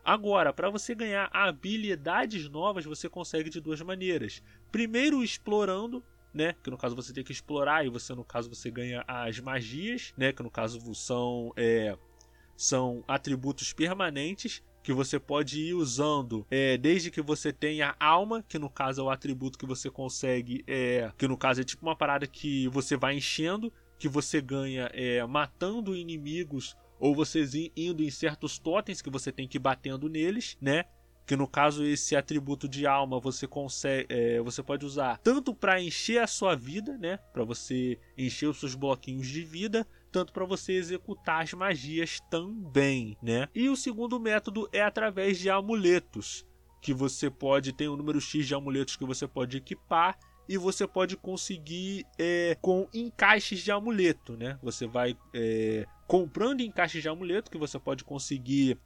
Agora, 0.06 0.54
para 0.54 0.70
você 0.70 0.94
ganhar 0.94 1.30
habilidades 1.34 2.48
novas, 2.50 2.86
você 2.86 3.10
consegue 3.10 3.50
de 3.50 3.60
duas 3.60 3.82
maneiras. 3.82 4.42
Primeiro, 4.72 5.24
explorando 5.24 6.04
né? 6.34 6.56
Que 6.64 6.70
no 6.70 6.78
caso 6.78 6.96
você 6.96 7.12
tem 7.12 7.24
que 7.24 7.32
explorar 7.32 7.86
e 7.86 7.90
você 7.90 8.14
no 8.14 8.24
caso 8.24 8.48
você 8.50 8.72
ganha 8.72 9.04
as 9.06 9.40
magias, 9.40 10.14
né? 10.16 10.32
Que 10.32 10.42
no 10.42 10.50
caso 10.50 10.96
são 10.96 11.52
é, 11.58 11.98
são 12.56 13.04
atributos 13.08 13.74
permanentes 13.74 14.64
que 14.84 14.94
você 14.94 15.20
pode 15.20 15.60
ir 15.60 15.74
usando 15.74 16.46
é, 16.50 16.78
desde 16.78 17.12
que 17.12 17.22
você 17.22 17.54
tenha 17.54 17.96
alma, 18.00 18.44
que 18.48 18.58
no 18.58 18.70
caso 18.70 19.02
é 19.02 19.04
o 19.04 19.10
atributo 19.10 19.58
que 19.58 19.66
você 19.66 19.90
consegue, 19.90 20.64
é, 20.68 21.12
que 21.18 21.28
no 21.28 21.38
caso 21.38 21.62
é 21.62 21.64
tipo 21.64 21.86
uma 21.86 21.96
parada 21.96 22.26
que 22.26 22.68
você 22.70 22.98
vai 22.98 23.16
enchendo, 23.16 23.72
que 24.00 24.08
você 24.08 24.42
ganha 24.42 24.90
é, 24.94 25.24
matando 25.26 25.96
inimigos 25.96 26.76
ou 27.00 27.16
você 27.16 27.46
indo 27.76 28.04
em 28.04 28.12
certos 28.12 28.58
totens 28.58 29.02
que 29.02 29.10
você 29.10 29.32
tem 29.32 29.48
que 29.48 29.58
ir 29.58 29.60
batendo 29.60 30.08
neles, 30.10 30.58
né? 30.62 30.86
que 31.26 31.36
no 31.36 31.48
caso 31.48 31.86
esse 31.86 32.16
atributo 32.16 32.68
de 32.68 32.86
alma 32.86 33.20
você 33.20 33.48
consegue, 33.48 34.06
é, 34.10 34.42
você 34.42 34.62
pode 34.62 34.86
usar 34.86 35.18
tanto 35.20 35.54
para 35.54 35.82
encher 35.82 36.22
a 36.22 36.28
sua 36.28 36.56
vida, 36.56 36.98
né, 36.98 37.18
para 37.32 37.44
você 37.44 37.98
encher 38.18 38.48
os 38.48 38.60
seus 38.60 38.76
bloquinhos 38.76 39.28
de 39.28 39.44
vida, 39.44 39.88
tanto 40.12 40.34
para 40.34 40.46
você 40.46 40.74
executar 40.74 41.42
as 41.42 41.54
magias 41.54 42.20
também, 42.30 43.18
né? 43.22 43.48
E 43.56 43.70
o 43.70 43.76
segundo 43.76 44.20
método 44.20 44.70
é 44.74 44.82
através 44.82 45.40
de 45.40 45.50
amuletos, 45.50 46.46
que 46.82 46.94
você 46.94 47.30
pode 47.30 47.72
ter 47.74 47.90
um 47.90 47.96
número 47.96 48.20
X 48.20 48.46
de 48.46 48.56
amuletos 48.56 48.96
que 48.96 49.06
você 49.06 49.28
pode 49.28 49.58
equipar 49.58 50.18
e 50.50 50.58
você 50.58 50.86
pode 50.86 51.16
conseguir 51.16 52.06
é, 52.18 52.58
com 52.62 52.88
encaixes 52.94 53.60
de 53.60 53.72
amuleto, 53.72 54.36
né? 54.36 54.60
Você 54.62 54.86
vai 54.88 55.16
é, 55.34 55.86
comprando 56.08 56.62
encaixes 56.62 57.02
de 57.02 57.08
amuleto 57.08 57.50
que 57.50 57.58
você 57.58 57.80
pode 57.80 58.04
conseguir 58.04 58.78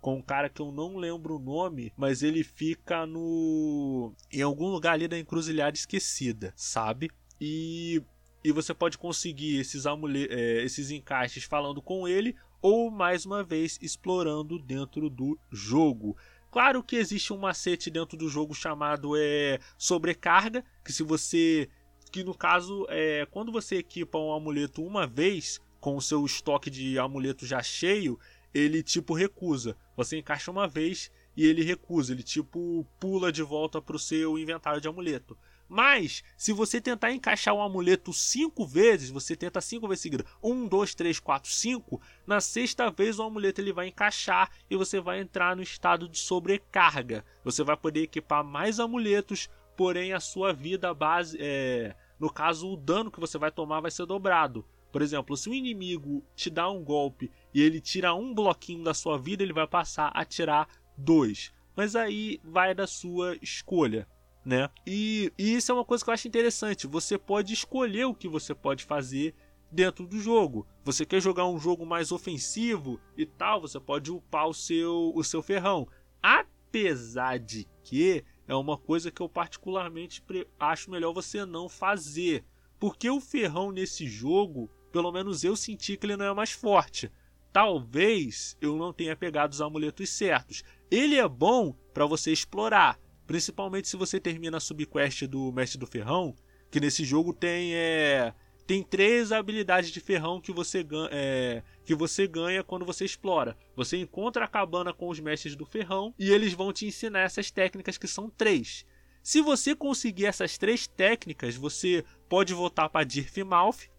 com 0.00 0.16
um 0.16 0.22
cara 0.22 0.48
que 0.48 0.60
eu 0.60 0.72
não 0.72 0.96
lembro 0.96 1.36
o 1.36 1.38
nome, 1.38 1.92
mas 1.96 2.24
ele 2.24 2.42
fica 2.42 3.06
no 3.06 4.12
em 4.32 4.42
algum 4.42 4.66
lugar 4.66 4.94
ali 4.94 5.06
da 5.06 5.16
encruzilhada 5.16 5.76
esquecida, 5.76 6.52
sabe? 6.56 7.08
E 7.40 8.02
e 8.44 8.50
você 8.50 8.74
pode 8.74 8.98
conseguir 8.98 9.58
esses 9.58 9.86
amuletos, 9.86 10.36
é, 10.36 10.62
esses 10.62 10.90
encaixes 10.90 11.44
falando 11.44 11.80
com 11.80 12.08
ele 12.08 12.34
ou 12.60 12.90
mais 12.90 13.24
uma 13.26 13.42
vez 13.42 13.78
explorando 13.82 14.58
dentro 14.58 15.08
do 15.08 15.38
jogo. 15.50 16.16
Claro 16.50 16.82
que 16.82 16.96
existe 16.96 17.32
um 17.32 17.38
macete 17.38 17.90
dentro 17.90 18.16
do 18.16 18.28
jogo 18.28 18.54
chamado 18.54 19.16
é, 19.16 19.58
sobrecarga, 19.78 20.64
que 20.84 20.92
se 20.92 21.02
você 21.02 21.68
que 22.10 22.22
no 22.22 22.34
caso 22.34 22.86
é 22.90 23.26
quando 23.30 23.50
você 23.50 23.76
equipa 23.76 24.18
um 24.18 24.32
amuleto 24.32 24.84
uma 24.84 25.06
vez 25.06 25.60
com 25.80 25.96
o 25.96 26.02
seu 26.02 26.24
estoque 26.24 26.70
de 26.70 26.98
amuleto 26.98 27.46
já 27.46 27.62
cheio, 27.62 28.18
ele 28.52 28.82
tipo 28.82 29.14
recusa. 29.14 29.76
Você 29.96 30.18
encaixa 30.18 30.50
uma 30.50 30.68
vez 30.68 31.10
e 31.36 31.46
ele 31.46 31.62
recusa, 31.62 32.12
ele 32.12 32.22
tipo 32.22 32.86
pula 33.00 33.32
de 33.32 33.42
volta 33.42 33.80
para 33.80 33.96
o 33.96 33.98
seu 33.98 34.38
inventário 34.38 34.80
de 34.80 34.88
amuleto. 34.88 35.36
Mas, 35.74 36.22
se 36.36 36.52
você 36.52 36.82
tentar 36.82 37.12
encaixar 37.12 37.54
um 37.54 37.62
amuleto 37.62 38.12
cinco 38.12 38.66
vezes, 38.66 39.08
você 39.08 39.34
tenta 39.34 39.58
cinco 39.58 39.88
vezes 39.88 40.02
seguida, 40.02 40.26
um, 40.42 40.68
dois, 40.68 40.94
três, 40.94 41.18
quatro, 41.18 41.50
cinco, 41.50 41.98
na 42.26 42.42
sexta 42.42 42.90
vez 42.90 43.18
o 43.18 43.22
amuleto 43.22 43.58
ele 43.58 43.72
vai 43.72 43.88
encaixar 43.88 44.50
e 44.68 44.76
você 44.76 45.00
vai 45.00 45.18
entrar 45.18 45.56
no 45.56 45.62
estado 45.62 46.10
de 46.10 46.18
sobrecarga. 46.18 47.24
Você 47.42 47.64
vai 47.64 47.74
poder 47.74 48.02
equipar 48.02 48.44
mais 48.44 48.78
amuletos, 48.78 49.48
porém 49.74 50.12
a 50.12 50.20
sua 50.20 50.52
vida 50.52 50.92
base, 50.92 51.38
é, 51.40 51.96
no 52.20 52.30
caso 52.30 52.70
o 52.70 52.76
dano 52.76 53.10
que 53.10 53.18
você 53.18 53.38
vai 53.38 53.50
tomar 53.50 53.80
vai 53.80 53.90
ser 53.90 54.04
dobrado. 54.04 54.66
Por 54.92 55.00
exemplo, 55.00 55.38
se 55.38 55.48
o 55.48 55.54
inimigo 55.54 56.22
te 56.36 56.50
dá 56.50 56.68
um 56.68 56.84
golpe 56.84 57.30
e 57.54 57.62
ele 57.62 57.80
tira 57.80 58.12
um 58.12 58.34
bloquinho 58.34 58.84
da 58.84 58.92
sua 58.92 59.16
vida, 59.16 59.42
ele 59.42 59.54
vai 59.54 59.66
passar 59.66 60.10
a 60.12 60.22
tirar 60.22 60.68
dois. 60.98 61.50
Mas 61.74 61.96
aí 61.96 62.38
vai 62.44 62.74
da 62.74 62.86
sua 62.86 63.38
escolha, 63.40 64.06
né? 64.44 64.68
E, 64.86 65.32
e 65.38 65.54
isso 65.54 65.70
é 65.70 65.74
uma 65.74 65.84
coisa 65.84 66.04
que 66.04 66.10
eu 66.10 66.14
acho 66.14 66.28
interessante. 66.28 66.86
Você 66.86 67.16
pode 67.16 67.52
escolher 67.52 68.04
o 68.04 68.14
que 68.14 68.28
você 68.28 68.54
pode 68.54 68.84
fazer 68.84 69.34
dentro 69.70 70.06
do 70.06 70.20
jogo. 70.20 70.66
Você 70.84 71.06
quer 71.06 71.20
jogar 71.20 71.46
um 71.46 71.58
jogo 71.58 71.86
mais 71.86 72.12
ofensivo 72.12 73.00
e 73.16 73.24
tal, 73.24 73.60
você 73.60 73.80
pode 73.80 74.10
upar 74.10 74.48
o 74.48 74.54
seu, 74.54 75.12
o 75.14 75.24
seu 75.24 75.42
ferrão. 75.42 75.88
Apesar 76.22 77.38
de 77.38 77.66
que 77.82 78.24
é 78.46 78.54
uma 78.54 78.76
coisa 78.76 79.10
que 79.10 79.22
eu 79.22 79.28
particularmente 79.28 80.22
acho 80.58 80.90
melhor 80.90 81.12
você 81.12 81.44
não 81.46 81.68
fazer. 81.68 82.44
Porque 82.78 83.08
o 83.08 83.20
ferrão 83.20 83.70
nesse 83.70 84.06
jogo, 84.06 84.68
pelo 84.90 85.12
menos 85.12 85.44
eu 85.44 85.56
senti 85.56 85.96
que 85.96 86.04
ele 86.04 86.16
não 86.16 86.26
é 86.26 86.34
mais 86.34 86.50
forte. 86.50 87.10
Talvez 87.52 88.56
eu 88.60 88.76
não 88.76 88.92
tenha 88.92 89.14
pegado 89.14 89.52
os 89.52 89.60
amuletos 89.60 90.10
certos. 90.10 90.62
Ele 90.90 91.16
é 91.16 91.28
bom 91.28 91.74
para 91.94 92.06
você 92.06 92.32
explorar, 92.32 92.98
principalmente 93.26 93.88
se 93.88 93.96
você 93.96 94.20
termina 94.20 94.56
a 94.56 94.60
subquest 94.60 95.26
do 95.26 95.52
Mestre 95.52 95.78
do 95.78 95.86
Ferrão, 95.86 96.34
que 96.70 96.80
nesse 96.80 97.04
jogo 97.04 97.32
tem 97.32 97.74
é, 97.74 98.34
tem 98.66 98.82
três 98.82 99.32
habilidades 99.32 99.90
de 99.90 100.00
ferrão 100.00 100.40
que 100.40 100.52
você, 100.52 100.82
ganha, 100.82 101.08
é, 101.12 101.62
que 101.84 101.94
você 101.94 102.26
ganha 102.26 102.62
quando 102.62 102.86
você 102.86 103.04
explora. 103.04 103.56
Você 103.76 103.98
encontra 103.98 104.44
a 104.44 104.48
cabana 104.48 104.92
com 104.92 105.08
os 105.08 105.20
mestres 105.20 105.56
do 105.56 105.66
ferrão 105.66 106.14
e 106.18 106.30
eles 106.30 106.52
vão 106.52 106.72
te 106.72 106.86
ensinar 106.86 107.20
essas 107.20 107.50
técnicas 107.50 107.98
que 107.98 108.06
são 108.06 108.30
três. 108.30 108.86
Se 109.22 109.40
você 109.40 109.74
conseguir 109.74 110.26
essas 110.26 110.56
três 110.58 110.86
técnicas, 110.86 111.54
você 111.54 112.04
pode 112.28 112.54
voltar 112.54 112.88
para 112.88 113.04
Dirfmouth. 113.04 113.90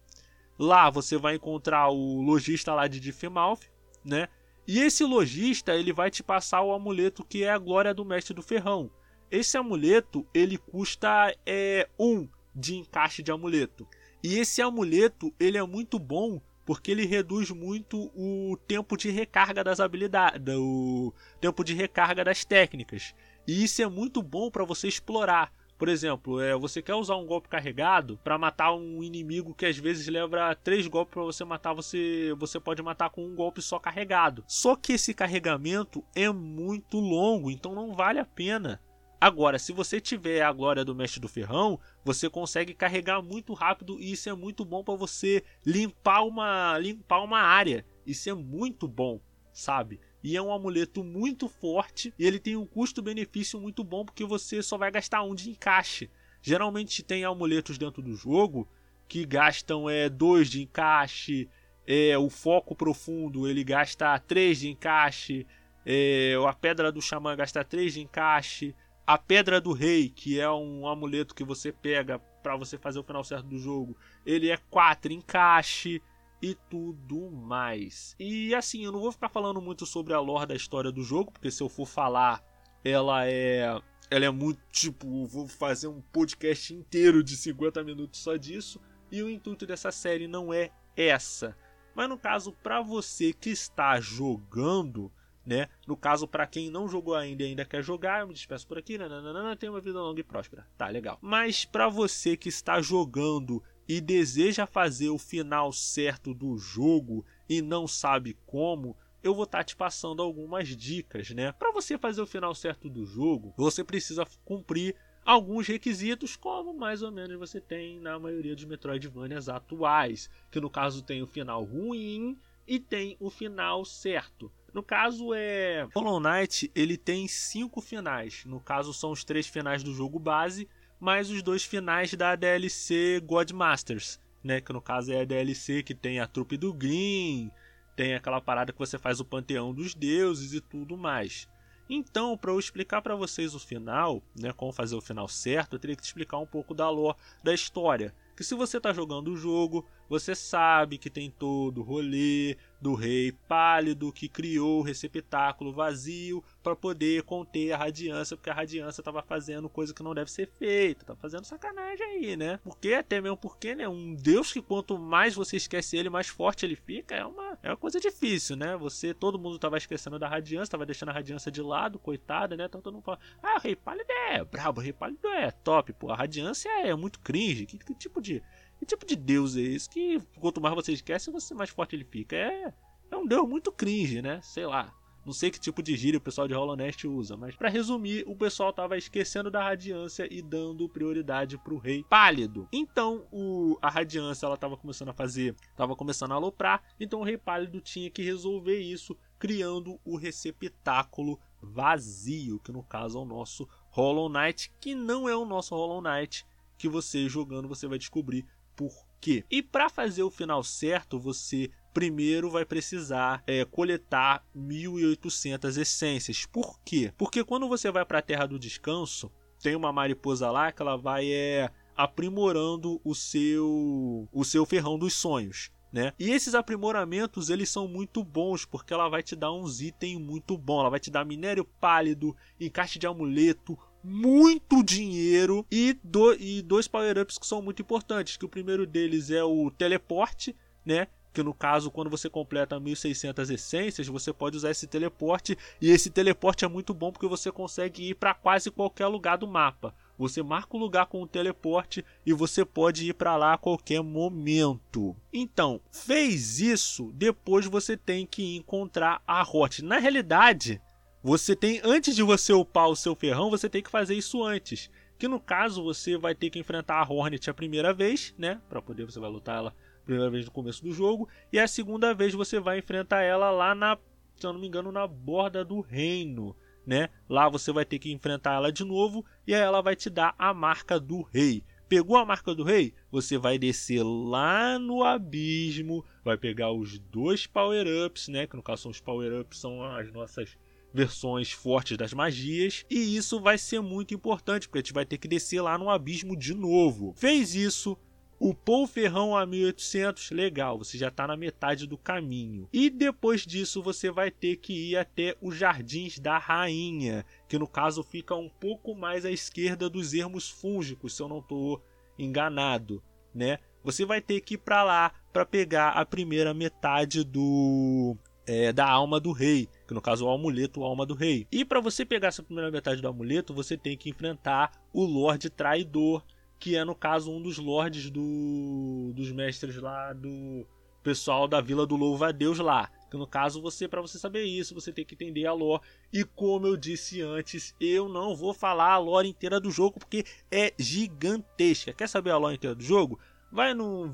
Lá 0.58 0.90
você 0.90 1.16
vai 1.16 1.36
encontrar 1.36 1.88
o 1.90 2.20
lojista 2.22 2.74
lá 2.74 2.86
de 2.86 3.00
Dirfmouth, 3.00 3.60
né? 4.04 4.28
E 4.66 4.80
esse 4.80 5.04
lojista 5.04 5.74
ele 5.74 5.92
vai 5.92 6.10
te 6.10 6.22
passar 6.22 6.62
o 6.62 6.72
amuleto 6.72 7.24
que 7.24 7.44
é 7.44 7.50
a 7.50 7.58
glória 7.58 7.92
do 7.92 8.04
mestre 8.04 8.34
do 8.34 8.42
ferrão. 8.42 8.90
Esse 9.34 9.58
amuleto 9.58 10.24
ele 10.32 10.56
custa 10.56 11.34
é, 11.44 11.88
um 11.98 12.28
de 12.54 12.76
encaixe 12.76 13.20
de 13.20 13.32
amuleto. 13.32 13.84
E 14.22 14.38
esse 14.38 14.62
amuleto, 14.62 15.34
ele 15.40 15.58
é 15.58 15.62
muito 15.64 15.98
bom 15.98 16.40
porque 16.64 16.92
ele 16.92 17.04
reduz 17.04 17.50
muito 17.50 18.12
o 18.14 18.56
tempo 18.68 18.96
de 18.96 19.10
recarga 19.10 19.64
das 19.64 19.80
habilidades, 19.80 20.40
o 20.56 21.12
tempo 21.40 21.64
de 21.64 21.74
recarga 21.74 22.22
das 22.22 22.44
técnicas. 22.44 23.12
E 23.44 23.64
isso 23.64 23.82
é 23.82 23.88
muito 23.88 24.22
bom 24.22 24.52
para 24.52 24.64
você 24.64 24.86
explorar. 24.86 25.52
Por 25.76 25.88
exemplo, 25.88 26.40
é, 26.40 26.56
você 26.56 26.80
quer 26.80 26.94
usar 26.94 27.16
um 27.16 27.26
golpe 27.26 27.48
carregado 27.48 28.16
para 28.22 28.38
matar 28.38 28.72
um 28.72 29.02
inimigo 29.02 29.52
que 29.52 29.66
às 29.66 29.76
vezes 29.76 30.06
leva 30.06 30.54
três 30.54 30.86
golpes 30.86 31.12
para 31.12 31.24
você 31.24 31.44
matar, 31.44 31.74
você, 31.74 32.32
você 32.38 32.60
pode 32.60 32.80
matar 32.84 33.10
com 33.10 33.26
um 33.26 33.34
golpe 33.34 33.60
só 33.60 33.80
carregado. 33.80 34.44
Só 34.46 34.76
que 34.76 34.92
esse 34.92 35.12
carregamento 35.12 36.04
é 36.14 36.30
muito 36.30 37.00
longo, 37.00 37.50
então 37.50 37.74
não 37.74 37.92
vale 37.92 38.20
a 38.20 38.24
pena 38.24 38.80
Agora, 39.20 39.58
se 39.58 39.72
você 39.72 40.00
tiver 40.00 40.42
a 40.42 40.52
glória 40.52 40.84
do 40.84 40.94
mestre 40.94 41.20
do 41.20 41.28
ferrão, 41.28 41.80
você 42.04 42.28
consegue 42.28 42.74
carregar 42.74 43.22
muito 43.22 43.54
rápido 43.54 43.98
e 44.00 44.12
isso 44.12 44.28
é 44.28 44.34
muito 44.34 44.64
bom 44.64 44.84
para 44.84 44.94
você 44.94 45.42
limpar 45.64 46.22
uma 46.24 46.78
limpar 46.78 47.22
uma 47.22 47.40
área. 47.40 47.86
Isso 48.06 48.28
é 48.28 48.34
muito 48.34 48.86
bom, 48.86 49.20
sabe? 49.52 49.98
E 50.22 50.36
é 50.36 50.42
um 50.42 50.52
amuleto 50.52 51.02
muito 51.02 51.48
forte 51.48 52.12
e 52.18 52.26
ele 52.26 52.38
tem 52.38 52.56
um 52.56 52.66
custo-benefício 52.66 53.60
muito 53.60 53.82
bom 53.82 54.04
porque 54.04 54.24
você 54.24 54.62
só 54.62 54.76
vai 54.76 54.90
gastar 54.90 55.22
um 55.22 55.34
de 55.34 55.50
encaixe. 55.50 56.10
Geralmente 56.42 57.02
tem 57.02 57.24
amuletos 57.24 57.78
dentro 57.78 58.02
do 58.02 58.14
jogo 58.14 58.68
que 59.08 59.24
gastam 59.24 59.88
é 59.88 60.08
dois 60.08 60.50
de 60.50 60.62
encaixe, 60.62 61.48
é 61.86 62.16
o 62.18 62.28
foco 62.28 62.74
profundo 62.74 63.48
ele 63.48 63.62
gasta 63.62 64.18
três 64.18 64.60
de 64.60 64.68
encaixe, 64.68 65.46
é, 65.86 66.34
a 66.48 66.52
pedra 66.52 66.90
do 66.90 67.02
xamã 67.02 67.36
gasta 67.36 67.62
três 67.62 67.94
de 67.94 68.00
encaixe. 68.00 68.74
A 69.06 69.18
Pedra 69.18 69.60
do 69.60 69.72
Rei, 69.72 70.08
que 70.08 70.40
é 70.40 70.50
um 70.50 70.88
amuleto 70.88 71.34
que 71.34 71.44
você 71.44 71.70
pega 71.70 72.18
para 72.42 72.56
você 72.56 72.78
fazer 72.78 72.98
o 72.98 73.04
final 73.04 73.22
certo 73.22 73.46
do 73.46 73.58
jogo, 73.58 73.96
ele 74.24 74.50
é 74.50 74.56
4 74.70 75.12
encaixe 75.12 76.00
e 76.40 76.54
tudo 76.70 77.30
mais. 77.30 78.16
E 78.18 78.54
assim, 78.54 78.84
eu 78.84 78.92
não 78.92 79.00
vou 79.00 79.12
ficar 79.12 79.28
falando 79.28 79.60
muito 79.60 79.84
sobre 79.84 80.14
a 80.14 80.20
lore 80.20 80.48
da 80.48 80.54
história 80.54 80.90
do 80.90 81.02
jogo, 81.02 81.32
porque 81.32 81.50
se 81.50 81.62
eu 81.62 81.68
for 81.68 81.86
falar, 81.86 82.42
ela 82.82 83.26
é 83.26 83.80
ela 84.10 84.24
é 84.24 84.30
muito 84.30 84.60
tipo, 84.70 85.26
vou 85.26 85.48
fazer 85.48 85.88
um 85.88 86.00
podcast 86.00 86.72
inteiro 86.74 87.24
de 87.24 87.36
50 87.36 87.82
minutos 87.82 88.20
só 88.20 88.36
disso, 88.36 88.80
e 89.10 89.22
o 89.22 89.30
intuito 89.30 89.66
dessa 89.66 89.90
série 89.90 90.28
não 90.28 90.52
é 90.52 90.70
essa. 90.96 91.56
Mas 91.94 92.08
no 92.08 92.18
caso, 92.18 92.52
para 92.62 92.80
você 92.82 93.32
que 93.32 93.50
está 93.50 94.00
jogando, 94.00 95.10
né? 95.44 95.68
No 95.86 95.96
caso, 95.96 96.26
para 96.26 96.46
quem 96.46 96.70
não 96.70 96.88
jogou 96.88 97.14
ainda 97.14 97.42
e 97.42 97.46
ainda 97.46 97.64
quer 97.64 97.82
jogar, 97.82 98.20
eu 98.20 98.28
me 98.28 98.34
despeço 98.34 98.66
por 98.66 98.78
aqui, 98.78 98.96
nananana, 98.98 99.56
tenha 99.56 99.72
uma 99.72 99.80
vida 99.80 100.00
longa 100.00 100.20
e 100.20 100.24
próspera. 100.24 100.66
Tá, 100.76 100.88
legal. 100.88 101.18
Mas 101.20 101.64
para 101.64 101.88
você 101.88 102.36
que 102.36 102.48
está 102.48 102.80
jogando 102.80 103.62
e 103.88 104.00
deseja 104.00 104.66
fazer 104.66 105.10
o 105.10 105.18
final 105.18 105.72
certo 105.72 106.32
do 106.32 106.56
jogo 106.56 107.24
e 107.48 107.60
não 107.60 107.86
sabe 107.86 108.36
como, 108.46 108.96
eu 109.22 109.34
vou 109.34 109.44
estar 109.44 109.58
tá 109.58 109.64
te 109.64 109.76
passando 109.76 110.22
algumas 110.22 110.68
dicas, 110.68 111.30
né? 111.30 111.52
Para 111.52 111.72
você 111.72 111.98
fazer 111.98 112.20
o 112.20 112.26
final 112.26 112.54
certo 112.54 112.88
do 112.88 113.04
jogo, 113.04 113.54
você 113.56 113.84
precisa 113.84 114.26
cumprir 114.44 114.94
alguns 115.24 115.66
requisitos, 115.66 116.36
como 116.36 116.74
mais 116.74 117.02
ou 117.02 117.10
menos 117.10 117.38
você 117.38 117.60
tem 117.60 117.98
na 117.98 118.18
maioria 118.18 118.54
dos 118.54 118.64
Metroidvanias 118.64 119.48
atuais, 119.48 120.28
que 120.50 120.60
no 120.60 120.68
caso 120.68 121.02
tem 121.02 121.22
o 121.22 121.26
final 121.26 121.64
ruim 121.64 122.38
e 122.66 122.78
tem 122.78 123.16
o 123.18 123.30
final 123.30 123.84
certo. 123.84 124.52
No 124.74 124.82
caso 124.82 125.32
é 125.32 125.86
Hollow 125.94 126.18
Knight, 126.18 126.68
ele 126.74 126.96
tem 126.96 127.28
cinco 127.28 127.80
finais. 127.80 128.44
No 128.44 128.58
caso 128.58 128.92
são 128.92 129.12
os 129.12 129.22
três 129.22 129.46
finais 129.46 129.84
do 129.84 129.94
jogo 129.94 130.18
base, 130.18 130.68
mais 130.98 131.30
os 131.30 131.44
dois 131.44 131.62
finais 131.62 132.12
da 132.14 132.34
DLC 132.34 133.20
Godmasters, 133.24 134.18
né? 134.42 134.60
Que 134.60 134.72
no 134.72 134.82
caso 134.82 135.12
é 135.12 135.20
a 135.20 135.24
DLC 135.24 135.84
que 135.84 135.94
tem 135.94 136.18
a 136.18 136.26
trupe 136.26 136.56
do 136.56 136.74
Green, 136.74 137.52
tem 137.94 138.14
aquela 138.14 138.40
parada 138.40 138.72
que 138.72 138.78
você 138.78 138.98
faz 138.98 139.20
o 139.20 139.24
panteão 139.24 139.72
dos 139.72 139.94
deuses 139.94 140.52
e 140.52 140.60
tudo 140.60 140.96
mais. 140.96 141.48
Então, 141.88 142.36
para 142.36 142.50
eu 142.50 142.58
explicar 142.58 143.00
para 143.00 143.14
vocês 143.14 143.54
o 143.54 143.60
final, 143.60 144.22
né, 144.34 144.52
como 144.52 144.72
fazer 144.72 144.96
o 144.96 145.00
final 145.00 145.28
certo, 145.28 145.74
eu 145.74 145.78
teria 145.78 145.94
que 145.94 146.02
te 146.02 146.06
explicar 146.06 146.38
um 146.38 146.46
pouco 146.46 146.74
da 146.74 146.90
lore 146.90 147.16
da 147.44 147.54
história. 147.54 148.12
Que 148.36 148.42
se 148.42 148.54
você 148.54 148.78
está 148.78 148.92
jogando 148.92 149.28
o 149.28 149.36
jogo, 149.36 149.86
você 150.08 150.34
sabe 150.34 150.98
que 150.98 151.10
tem 151.10 151.30
todo 151.30 151.78
o 151.78 151.84
rolê 151.84 152.56
do 152.80 152.94
rei 152.94 153.32
pálido 153.48 154.12
que 154.12 154.28
criou 154.28 154.80
o 154.80 154.82
receptáculo 154.82 155.72
vazio 155.72 156.44
para 156.62 156.76
poder 156.76 157.22
conter 157.22 157.72
a 157.72 157.78
radiância, 157.78 158.36
porque 158.36 158.50
a 158.50 158.54
radiância 158.54 159.00
estava 159.00 159.22
fazendo 159.22 159.70
coisa 159.70 159.94
que 159.94 160.02
não 160.02 160.14
deve 160.14 160.30
ser 160.30 160.50
feita, 160.58 161.04
tá 161.04 161.16
fazendo 161.16 161.44
sacanagem 161.44 162.04
aí, 162.04 162.36
né? 162.36 162.60
Porque 162.62 162.92
até 162.92 163.20
mesmo 163.20 163.38
porque, 163.38 163.74
né, 163.74 163.88
um 163.88 164.14
deus 164.14 164.52
que 164.52 164.60
quanto 164.60 164.98
mais 164.98 165.34
você 165.34 165.56
esquece 165.56 165.96
ele, 165.96 166.10
mais 166.10 166.28
forte 166.28 166.66
ele 166.66 166.76
fica, 166.76 167.14
é 167.14 167.24
uma 167.24 167.58
é 167.62 167.70
uma 167.70 167.76
coisa 167.76 167.98
difícil, 167.98 168.56
né? 168.56 168.76
Você, 168.76 169.14
todo 169.14 169.38
mundo 169.38 169.58
tava 169.58 169.78
esquecendo 169.78 170.18
da 170.18 170.28
radiância, 170.28 170.72
tava 170.72 170.84
deixando 170.84 171.08
a 171.08 171.12
radiância 171.12 171.50
de 171.50 171.62
lado, 171.62 171.98
coitada, 171.98 172.54
né? 172.56 172.66
Então 172.66 172.80
todo 172.82 172.94
mundo 172.94 173.04
fala: 173.04 173.18
"Ah, 173.42 173.56
o 173.56 173.60
rei 173.60 173.74
pálido 173.74 174.10
é 174.10 174.44
brabo, 174.44 174.80
o 174.80 174.84
rei 174.84 174.92
pálido 174.92 175.26
é 175.28 175.50
top, 175.50 175.92
pô, 175.94 176.10
a 176.10 176.16
radiância 176.16 176.68
é 176.86 176.94
muito 176.94 177.20
cringe. 177.20 177.64
Que, 177.64 177.78
que 177.78 177.94
tipo 177.94 178.20
de 178.20 178.42
que 178.84 178.94
tipo 178.94 179.06
de 179.06 179.16
deus 179.16 179.56
é 179.56 179.60
esse? 179.60 179.88
Que 179.88 180.20
quanto 180.38 180.60
mais 180.60 180.74
você 180.74 180.92
esquece, 180.92 181.30
você 181.30 181.54
mais 181.54 181.70
forte 181.70 181.96
ele 181.96 182.04
fica. 182.04 182.36
É, 182.36 182.72
é 183.10 183.16
um 183.16 183.26
deus 183.26 183.48
muito 183.48 183.72
cringe, 183.72 184.20
né? 184.20 184.40
Sei 184.42 184.66
lá. 184.66 184.92
Não 185.24 185.32
sei 185.32 185.50
que 185.50 185.58
tipo 185.58 185.82
de 185.82 185.96
gíria 185.96 186.18
o 186.18 186.20
pessoal 186.20 186.46
de 186.46 186.52
Hollow 186.52 186.76
Nest 186.76 187.06
usa, 187.06 187.34
mas 187.34 187.56
para 187.56 187.70
resumir, 187.70 188.24
o 188.26 188.36
pessoal 188.36 188.74
tava 188.74 188.98
esquecendo 188.98 189.50
da 189.50 189.62
radiância 189.62 190.28
e 190.30 190.42
dando 190.42 190.86
prioridade 190.86 191.56
pro 191.56 191.78
rei 191.78 192.04
pálido. 192.04 192.68
Então, 192.70 193.26
o, 193.32 193.78
a 193.80 193.88
radiância 193.88 194.44
ela 194.44 194.58
tava 194.58 194.76
começando 194.76 195.08
a 195.08 195.14
fazer, 195.14 195.56
tava 195.74 195.96
começando 195.96 196.32
a 196.32 196.34
aloprar, 196.34 196.82
então 197.00 197.20
o 197.20 197.24
rei 197.24 197.38
pálido 197.38 197.80
tinha 197.80 198.10
que 198.10 198.22
resolver 198.22 198.78
isso 198.78 199.16
criando 199.38 199.98
o 200.04 200.16
receptáculo 200.16 201.40
vazio, 201.62 202.60
que 202.60 202.70
no 202.70 202.82
caso 202.82 203.16
é 203.16 203.22
o 203.22 203.24
nosso 203.24 203.66
Hollow 203.88 204.28
Knight, 204.28 204.70
que 204.78 204.94
não 204.94 205.26
é 205.26 205.34
o 205.34 205.46
nosso 205.46 205.74
Hollow 205.74 206.02
Knight, 206.02 206.44
que 206.76 206.88
você 206.88 207.28
jogando 207.30 207.66
você 207.66 207.86
vai 207.86 207.98
descobrir 207.98 208.44
por 208.76 208.92
quê. 209.20 209.44
E 209.50 209.62
para 209.62 209.88
fazer 209.88 210.22
o 210.22 210.30
final 210.30 210.62
certo, 210.62 211.18
você 211.18 211.70
primeiro 211.92 212.50
vai 212.50 212.64
precisar 212.64 213.42
é, 213.46 213.64
coletar 213.64 214.44
1.800 214.54 215.80
essências. 215.80 216.44
Por 216.44 216.78
quê? 216.84 217.12
Porque 217.16 217.44
quando 217.44 217.68
você 217.68 217.90
vai 217.90 218.04
para 218.04 218.18
a 218.18 218.22
Terra 218.22 218.46
do 218.46 218.58
Descanso, 218.58 219.30
tem 219.62 219.76
uma 219.76 219.92
mariposa 219.92 220.50
lá 220.50 220.72
que 220.72 220.82
ela 220.82 220.96
vai 220.96 221.32
é, 221.32 221.70
aprimorando 221.96 223.00
o 223.04 223.14
seu 223.14 224.28
o 224.32 224.44
seu 224.44 224.66
ferrão 224.66 224.98
dos 224.98 225.14
sonhos. 225.14 225.70
Né? 225.92 226.12
E 226.18 226.32
esses 226.32 226.56
aprimoramentos 226.56 227.50
eles 227.50 227.70
são 227.70 227.86
muito 227.86 228.24
bons 228.24 228.64
porque 228.64 228.92
ela 228.92 229.08
vai 229.08 229.22
te 229.22 229.36
dar 229.36 229.52
uns 229.52 229.80
itens 229.80 230.18
muito 230.18 230.58
bons. 230.58 230.80
Ela 230.80 230.90
vai 230.90 230.98
te 230.98 231.08
dar 231.08 231.24
minério 231.24 231.64
pálido, 231.64 232.36
encaixe 232.58 232.98
de 232.98 233.06
amuleto, 233.06 233.78
muito 234.04 234.82
dinheiro 234.82 235.66
e, 235.70 235.98
do, 236.04 236.34
e 236.34 236.60
dois 236.60 236.86
power-ups 236.86 237.38
que 237.38 237.46
são 237.46 237.62
muito 237.62 237.80
importantes. 237.80 238.36
Que 238.36 238.44
o 238.44 238.48
primeiro 238.48 238.86
deles 238.86 239.30
é 239.30 239.42
o 239.42 239.70
teleporte, 239.70 240.54
né? 240.84 241.08
Que 241.32 241.42
no 241.42 241.54
caso, 241.54 241.90
quando 241.90 242.10
você 242.10 242.30
completa 242.30 242.78
1600 242.78 243.50
essências, 243.50 244.06
você 244.06 244.32
pode 244.32 244.56
usar 244.56 244.70
esse 244.70 244.86
teleporte. 244.86 245.56
E 245.80 245.90
esse 245.90 246.10
teleporte 246.10 246.64
é 246.64 246.68
muito 246.68 246.92
bom 246.92 247.10
porque 247.10 247.26
você 247.26 247.50
consegue 247.50 248.10
ir 248.10 248.14
para 248.14 248.34
quase 248.34 248.70
qualquer 248.70 249.06
lugar 249.06 249.38
do 249.38 249.48
mapa. 249.48 249.94
Você 250.16 250.42
marca 250.42 250.76
o 250.76 250.80
lugar 250.80 251.06
com 251.06 251.22
o 251.22 251.26
teleporte 251.26 252.04
e 252.24 252.32
você 252.32 252.64
pode 252.64 253.08
ir 253.08 253.14
para 253.14 253.36
lá 253.36 253.54
a 253.54 253.58
qualquer 253.58 254.00
momento. 254.00 255.16
Então, 255.32 255.80
fez 255.90 256.60
isso, 256.60 257.10
depois 257.14 257.66
você 257.66 257.96
tem 257.96 258.24
que 258.24 258.56
encontrar 258.56 259.20
a 259.26 259.42
Hot. 259.42 259.82
Na 259.82 259.98
realidade, 259.98 260.80
você 261.24 261.56
tem 261.56 261.80
antes 261.82 262.14
de 262.14 262.22
você 262.22 262.52
upar 262.52 262.86
o 262.86 262.94
seu 262.94 263.14
ferrão, 263.14 263.48
você 263.48 263.66
tem 263.66 263.82
que 263.82 263.88
fazer 263.90 264.14
isso 264.14 264.44
antes. 264.44 264.90
Que 265.18 265.26
no 265.26 265.40
caso 265.40 265.82
você 265.82 266.18
vai 266.18 266.34
ter 266.34 266.50
que 266.50 266.58
enfrentar 266.58 266.96
a 266.96 267.10
Hornet 267.10 267.48
a 267.48 267.54
primeira 267.54 267.94
vez, 267.94 268.34
né? 268.36 268.60
Para 268.68 268.82
poder 268.82 269.06
você 269.06 269.18
vai 269.18 269.30
lutar 269.30 269.56
ela 269.56 269.70
a 269.70 270.04
primeira 270.04 270.30
vez 270.30 270.44
no 270.44 270.50
começo 270.50 270.84
do 270.84 270.92
jogo 270.92 271.26
e 271.50 271.58
a 271.58 271.66
segunda 271.66 272.12
vez 272.12 272.34
você 272.34 272.60
vai 272.60 272.78
enfrentar 272.78 273.22
ela 273.22 273.50
lá 273.50 273.74
na, 273.74 273.96
se 274.36 274.46
eu 274.46 274.52
não 274.52 274.60
me 274.60 274.66
engano, 274.66 274.92
na 274.92 275.06
borda 275.06 275.64
do 275.64 275.80
reino, 275.80 276.54
né? 276.86 277.08
Lá 277.26 277.48
você 277.48 277.72
vai 277.72 277.86
ter 277.86 277.98
que 277.98 278.12
enfrentar 278.12 278.56
ela 278.56 278.70
de 278.70 278.84
novo 278.84 279.24
e 279.46 279.54
aí 279.54 279.62
ela 279.62 279.80
vai 279.80 279.96
te 279.96 280.10
dar 280.10 280.34
a 280.38 280.52
marca 280.52 281.00
do 281.00 281.22
rei. 281.22 281.64
Pegou 281.88 282.18
a 282.18 282.26
marca 282.26 282.54
do 282.54 282.64
rei? 282.64 282.92
Você 283.10 283.38
vai 283.38 283.56
descer 283.56 284.02
lá 284.04 284.78
no 284.78 285.02
abismo, 285.02 286.04
vai 286.22 286.36
pegar 286.36 286.70
os 286.70 286.98
dois 286.98 287.46
power-ups, 287.46 288.28
né? 288.28 288.46
Que 288.46 288.56
no 288.56 288.62
caso 288.62 288.82
são 288.82 288.90
os 288.90 289.00
power-ups, 289.00 289.58
são 289.58 289.82
as 289.82 290.12
nossas 290.12 290.54
versões 290.94 291.50
fortes 291.50 291.98
das 291.98 292.14
magias. 292.14 292.86
E 292.88 293.16
isso 293.16 293.40
vai 293.40 293.58
ser 293.58 293.80
muito 293.80 294.14
importante, 294.14 294.68
porque 294.68 294.78
a 294.78 294.82
gente 294.82 294.92
vai 294.92 295.04
ter 295.04 295.18
que 295.18 295.26
descer 295.26 295.60
lá 295.60 295.76
no 295.76 295.90
abismo 295.90 296.36
de 296.36 296.54
novo. 296.54 297.12
Fez 297.16 297.54
isso, 297.54 297.98
o 298.38 298.86
ferrão 298.86 299.36
a 299.36 299.44
1800, 299.44 300.30
legal, 300.30 300.78
você 300.78 300.96
já 300.96 301.08
está 301.08 301.26
na 301.26 301.36
metade 301.36 301.86
do 301.86 301.98
caminho. 301.98 302.68
E 302.72 302.88
depois 302.90 303.42
disso 303.42 303.82
você 303.82 304.10
vai 304.10 304.30
ter 304.30 304.56
que 304.56 304.90
ir 304.90 304.96
até 304.96 305.36
os 305.40 305.56
Jardins 305.56 306.18
da 306.18 306.38
Rainha, 306.38 307.24
que 307.48 307.58
no 307.58 307.66
caso 307.66 308.02
fica 308.02 308.34
um 308.34 308.48
pouco 308.48 308.94
mais 308.94 309.24
à 309.24 309.30
esquerda 309.30 309.88
dos 309.88 310.14
ermos 310.14 310.48
fúngicos, 310.48 311.16
se 311.16 311.22
eu 311.22 311.28
não 311.28 311.38
estou 311.38 311.82
enganado, 312.18 313.02
né? 313.34 313.58
Você 313.82 314.04
vai 314.04 314.20
ter 314.20 314.40
que 314.40 314.54
ir 314.54 314.58
para 314.58 314.82
lá 314.82 315.12
para 315.32 315.44
pegar 315.44 315.90
a 315.90 316.06
primeira 316.06 316.54
metade 316.54 317.24
do 317.24 318.16
é, 318.46 318.72
da 318.72 318.86
alma 318.86 319.18
do 319.18 319.32
rei, 319.32 319.68
que 319.86 319.94
no 319.94 320.00
caso 320.00 320.24
é 320.24 320.28
o 320.28 320.32
amuleto 320.32 320.82
a 320.82 320.86
alma 320.86 321.04
do 321.04 321.14
rei. 321.14 321.46
E 321.50 321.64
para 321.64 321.80
você 321.80 322.04
pegar 322.04 322.28
essa 322.28 322.42
primeira 322.42 322.70
metade 322.70 323.00
do 323.00 323.08
amuleto, 323.08 323.54
você 323.54 323.76
tem 323.76 323.96
que 323.96 324.10
enfrentar 324.10 324.72
o 324.92 325.04
Lorde 325.04 325.50
Traidor, 325.50 326.22
que 326.58 326.76
é 326.76 326.84
no 326.84 326.94
caso 326.94 327.30
um 327.30 327.42
dos 327.42 327.58
lords 327.58 328.10
do, 328.10 329.12
dos 329.14 329.30
mestres 329.30 329.76
lá 329.76 330.12
do 330.12 330.66
pessoal 331.02 331.46
da 331.46 331.60
Vila 331.60 331.86
do 331.86 331.96
Louva 331.96 332.28
a 332.28 332.32
Deus 332.32 332.58
lá. 332.58 332.90
Que 333.10 333.16
no 333.18 333.26
caso 333.26 333.60
você 333.60 333.86
para 333.86 334.00
você 334.00 334.18
saber 334.18 334.42
isso, 334.44 334.74
você 334.74 334.90
tem 334.90 335.04
que 335.04 335.14
entender 335.14 335.46
a 335.46 335.52
lore. 335.52 335.82
E 336.12 336.24
como 336.24 336.66
eu 336.66 336.76
disse 336.76 337.20
antes, 337.20 337.76
eu 337.78 338.08
não 338.08 338.34
vou 338.34 338.54
falar 338.54 338.92
a 338.92 338.98
lore 338.98 339.28
inteira 339.28 339.60
do 339.60 339.70
jogo 339.70 340.00
porque 340.00 340.24
é 340.50 340.72
gigantesca. 340.78 341.92
Quer 341.92 342.08
saber 342.08 342.30
a 342.30 342.38
lore 342.38 342.56
inteira 342.56 342.74
do 342.74 342.82
jogo? 342.82 343.20
Vai 343.52 343.72
no, 343.72 344.08